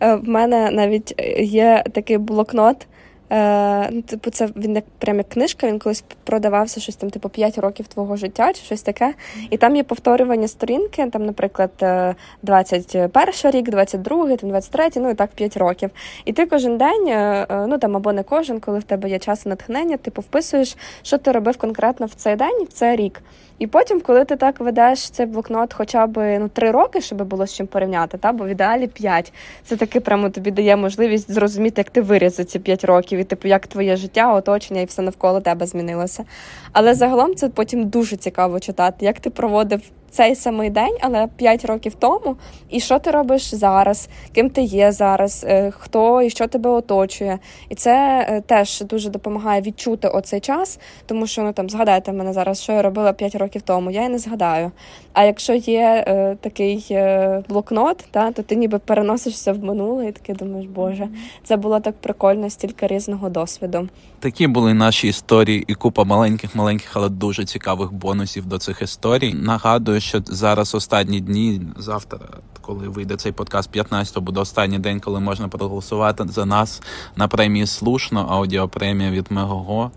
Е, 0.00 0.14
в 0.14 0.28
мене 0.28 0.70
навіть 0.70 1.14
є 1.38 1.84
такий 1.92 2.18
блокнот. 2.18 2.86
Е, 3.32 3.88
ну, 3.90 4.02
типу, 4.02 4.30
це 4.30 4.48
він 4.56 4.74
як 4.74 4.84
прям 4.98 5.16
як 5.16 5.28
книжка, 5.28 5.66
він 5.66 5.78
колись 5.78 6.04
продавався 6.24 6.80
щось 6.80 6.96
там, 6.96 7.10
типу, 7.10 7.28
5 7.28 7.58
років 7.58 7.86
твого 7.86 8.16
життя 8.16 8.52
чи 8.52 8.62
щось 8.62 8.82
таке. 8.82 9.14
І 9.50 9.56
там 9.56 9.76
є 9.76 9.82
повторювання 9.82 10.48
сторінки, 10.48 11.06
там, 11.06 11.26
наприклад, 11.26 11.70
е, 11.82 12.14
21 12.42 13.50
рік, 13.50 13.70
22, 13.70 14.36
там 14.36 14.50
23, 14.50 14.90
ну 14.96 15.10
і 15.10 15.14
так 15.14 15.30
5 15.30 15.56
років. 15.56 15.90
І 16.24 16.32
ти 16.32 16.46
кожен 16.46 16.78
день, 16.78 17.08
е, 17.08 17.46
е, 17.50 17.66
ну 17.66 17.78
там 17.78 17.96
або 17.96 18.12
не 18.12 18.22
кожен, 18.22 18.60
коли 18.60 18.78
в 18.78 18.82
тебе 18.82 19.10
є 19.10 19.18
час 19.18 19.46
і 19.46 19.48
натхнення, 19.48 19.96
ти 19.96 20.10
вписуєш, 20.20 20.76
що 21.02 21.18
ти 21.18 21.32
робив 21.32 21.56
конкретно 21.56 22.06
в 22.06 22.14
цей 22.14 22.36
день, 22.36 22.64
в 22.64 22.72
цей 22.72 22.96
рік. 22.96 23.22
І 23.62 23.66
потім, 23.66 24.00
коли 24.00 24.24
ти 24.24 24.36
так 24.36 24.60
ведеш 24.60 25.10
цей 25.10 25.26
блокнот, 25.26 25.74
хоча 25.74 26.06
б 26.06 26.38
ну 26.38 26.48
три 26.48 26.70
роки, 26.70 27.00
щоб 27.00 27.22
було 27.22 27.46
з 27.46 27.54
чим 27.54 27.66
порівняти, 27.66 28.18
та 28.18 28.32
бо 28.32 28.44
в 28.44 28.48
ідеалі 28.48 28.86
п'ять. 28.86 29.32
Це 29.64 29.76
таки 29.76 30.00
прямо 30.00 30.30
тобі 30.30 30.50
дає 30.50 30.76
можливість 30.76 31.30
зрозуміти, 31.30 31.80
як 31.80 31.90
ти 31.90 32.00
виріс 32.00 32.36
за 32.36 32.44
ці 32.44 32.58
п'ять 32.58 32.84
років, 32.84 33.18
і 33.18 33.24
типу, 33.24 33.48
як 33.48 33.66
твоє 33.66 33.96
життя, 33.96 34.34
оточення 34.34 34.80
і 34.80 34.84
все 34.84 35.02
навколо 35.02 35.40
тебе 35.40 35.66
змінилося. 35.66 36.24
Але 36.72 36.94
загалом 36.94 37.34
це 37.34 37.48
потім 37.48 37.88
дуже 37.88 38.16
цікаво 38.16 38.60
читати, 38.60 39.04
як 39.04 39.20
ти 39.20 39.30
проводив 39.30 39.80
цей 40.12 40.34
самий 40.34 40.70
день, 40.70 40.96
але 41.00 41.26
5 41.26 41.64
років 41.64 41.94
тому, 41.94 42.36
і 42.70 42.80
що 42.80 42.98
ти 42.98 43.10
робиш 43.10 43.54
зараз, 43.54 44.08
ким 44.34 44.50
ти 44.50 44.62
є 44.62 44.92
зараз, 44.92 45.44
е, 45.48 45.70
хто 45.70 46.22
і 46.22 46.30
що 46.30 46.46
тебе 46.46 46.70
оточує. 46.70 47.38
І 47.68 47.74
це 47.74 48.26
е, 48.28 48.40
теж 48.40 48.80
дуже 48.80 49.10
допомагає 49.10 49.60
відчути 49.60 50.08
оцей 50.08 50.40
час, 50.40 50.78
тому 51.06 51.26
що 51.26 51.42
ну 51.42 51.52
там 51.52 51.70
згадайте 51.70 52.12
мене 52.12 52.32
зараз, 52.32 52.62
що 52.62 52.72
я 52.72 52.82
робила 52.82 53.12
5 53.12 53.34
років 53.34 53.62
тому. 53.62 53.90
Я 53.90 54.04
і 54.04 54.08
не 54.08 54.18
згадаю. 54.18 54.72
А 55.12 55.24
якщо 55.24 55.54
є 55.54 56.04
е, 56.08 56.36
такий 56.40 56.86
е, 56.90 57.42
блокнот, 57.48 58.04
та 58.10 58.32
то 58.32 58.42
ти 58.42 58.56
ніби 58.56 58.78
переносишся 58.78 59.52
в 59.52 59.64
минуле, 59.64 60.08
і 60.08 60.12
таки 60.12 60.32
думаєш, 60.32 60.66
боже, 60.66 61.08
це 61.44 61.56
було 61.56 61.80
так 61.80 61.94
прикольно, 62.00 62.50
стільки 62.50 62.86
різного 62.86 63.28
досвіду. 63.28 63.88
Такі 64.20 64.46
були 64.46 64.74
наші 64.74 65.08
історії 65.08 65.64
і 65.66 65.74
купа 65.74 66.04
маленьких, 66.04 66.54
маленьких, 66.54 66.96
але 66.96 67.08
дуже 67.08 67.44
цікавих 67.44 67.92
бонусів 67.92 68.46
до 68.46 68.58
цих 68.58 68.82
історій. 68.82 69.34
Нагадую, 69.34 70.00
що 70.02 70.22
зараз 70.26 70.74
останні 70.74 71.20
дні, 71.20 71.62
завтра, 71.76 72.18
коли 72.60 72.88
вийде 72.88 73.16
цей 73.16 73.32
подкаст, 73.32 73.70
15 73.70 74.18
буде 74.18 74.40
останній 74.40 74.78
день, 74.78 75.00
коли 75.00 75.20
можна 75.20 75.48
проголосувати 75.48 76.24
за 76.28 76.46
нас 76.46 76.82
на 77.16 77.28
премії 77.28 77.66
слушно, 77.66 78.26
аудіопремія 78.30 79.10
від 79.10 79.26
Мегого. 79.30 79.90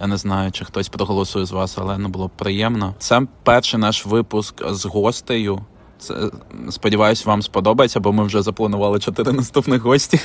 Я 0.00 0.06
не 0.06 0.16
знаю, 0.16 0.52
чи 0.52 0.64
хтось 0.64 0.88
проголосує 0.88 1.46
з 1.46 1.52
вас, 1.52 1.78
але 1.78 1.98
ну 1.98 2.08
було 2.08 2.28
б 2.28 2.30
приємно. 2.30 2.94
Це 2.98 3.22
перший 3.42 3.80
наш 3.80 4.06
випуск 4.06 4.54
з 4.70 4.86
гостею. 4.86 5.60
Це 5.98 6.30
сподіваюсь, 6.70 7.26
вам 7.26 7.42
сподобається, 7.42 8.00
бо 8.00 8.12
ми 8.12 8.24
вже 8.24 8.42
запланували 8.42 8.98
чотири 8.98 9.32
наступних 9.32 9.82
гості. 9.82 10.20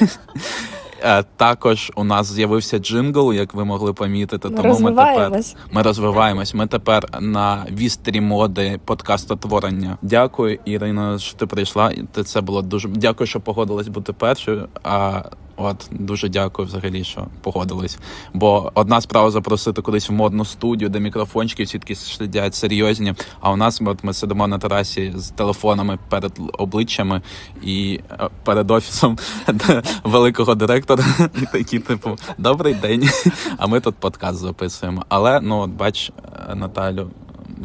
Е, 1.03 1.23
Також 1.35 1.91
у 1.95 2.03
нас 2.03 2.33
з'явився 2.33 2.79
джингл, 2.79 3.33
як 3.33 3.53
ви 3.53 3.65
могли 3.65 3.93
помітити. 3.93 4.49
Ми 4.49 4.55
Тому 4.55 4.79
ми 4.79 4.89
тепер 4.89 5.31
ми 5.71 5.81
розвиваємось. 5.81 6.53
Ми 6.53 6.67
тепер 6.67 7.05
на 7.19 7.65
вістрі 7.71 8.21
моди 8.21 8.79
подкастотворення. 8.85 9.97
Дякую, 10.01 10.59
Ірина, 10.65 11.19
що 11.19 11.37
ти 11.37 11.45
прийшла. 11.45 11.91
Це 12.25 12.41
було 12.41 12.61
дуже 12.61 12.87
дякую, 12.87 13.27
що 13.27 13.39
погодилась 13.39 13.87
бути 13.87 14.13
першою. 14.13 14.67
А 14.83 15.21
от 15.57 15.87
дуже 15.91 16.29
дякую 16.29 16.67
взагалі, 16.67 17.03
що 17.03 17.27
погодились. 17.41 17.99
Бо 18.33 18.71
одна 18.73 19.01
справа 19.01 19.31
запросити 19.31 19.81
кудись 19.81 20.09
в 20.09 20.13
модну 20.13 20.45
студію, 20.45 20.89
де 20.89 20.99
мікрофончики 20.99 21.63
всі 21.63 21.79
такі 21.79 21.95
сидять 21.95 22.55
серйозні. 22.55 23.13
А 23.39 23.51
у 23.51 23.55
нас 23.55 23.81
от 23.85 24.03
ми 24.03 24.13
сидимо 24.13 24.47
на 24.47 24.57
терасі 24.57 25.13
з 25.15 25.29
телефонами 25.29 25.99
перед 26.09 26.39
обличчями 26.57 27.21
і 27.63 27.99
е, 28.11 28.29
перед 28.43 28.71
офісом 28.71 29.17
великого 30.03 30.55
директора. 30.55 31.05
І 31.41 31.45
такі, 31.45 31.79
типу, 31.79 32.17
добрий 32.37 32.73
день. 32.73 33.09
А 33.57 33.67
ми 33.67 33.79
тут 33.79 33.95
подкаст 33.95 34.39
записуємо. 34.39 35.05
Але 35.09 35.41
ну 35.41 35.59
от 35.59 35.69
бач, 35.69 36.11
е, 36.49 36.55
Наталю, 36.55 37.09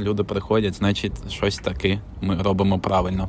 люди 0.01 0.25
приходять, 0.25 0.75
значить, 0.75 1.33
щось 1.33 1.59
таке 1.59 2.01
ми 2.21 2.43
робимо 2.43 2.79
правильно. 2.79 3.29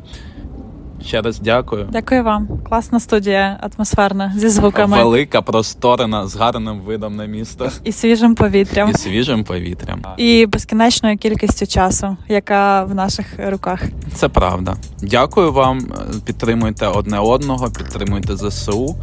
Ще 1.05 1.21
раз 1.21 1.39
дякую. 1.39 1.87
Дякую 1.91 2.23
вам. 2.23 2.47
Класна 2.69 2.99
студія, 2.99 3.59
атмосферна 3.75 4.33
зі 4.37 4.49
звуками 4.49 4.97
Велика, 4.97 5.41
просторена, 5.41 6.27
з 6.27 6.35
гарним 6.35 6.79
видом 6.81 7.15
на 7.15 7.25
місто 7.25 7.69
і 7.83 7.91
свіжим 7.91 8.35
повітрям, 8.35 8.89
і 8.89 8.93
свіжим 8.93 9.43
повітрям. 9.43 10.01
і 10.17 10.45
безкінечною 10.45 11.17
кількістю 11.17 11.67
часу, 11.67 12.17
яка 12.29 12.83
в 12.83 12.95
наших 12.95 13.25
руках. 13.47 13.83
Це 14.15 14.29
правда. 14.29 14.75
Дякую 15.01 15.53
вам. 15.53 15.81
Підтримуйте 16.25 16.87
одне 16.87 17.19
одного, 17.19 17.69
підтримуйте 17.71 18.37
ЗСУ. 18.37 18.95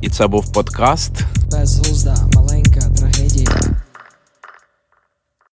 І 0.00 0.08
це 0.08 0.26
був 0.26 0.52
подкаст. 0.52 1.12
Безглузда, 1.52 2.14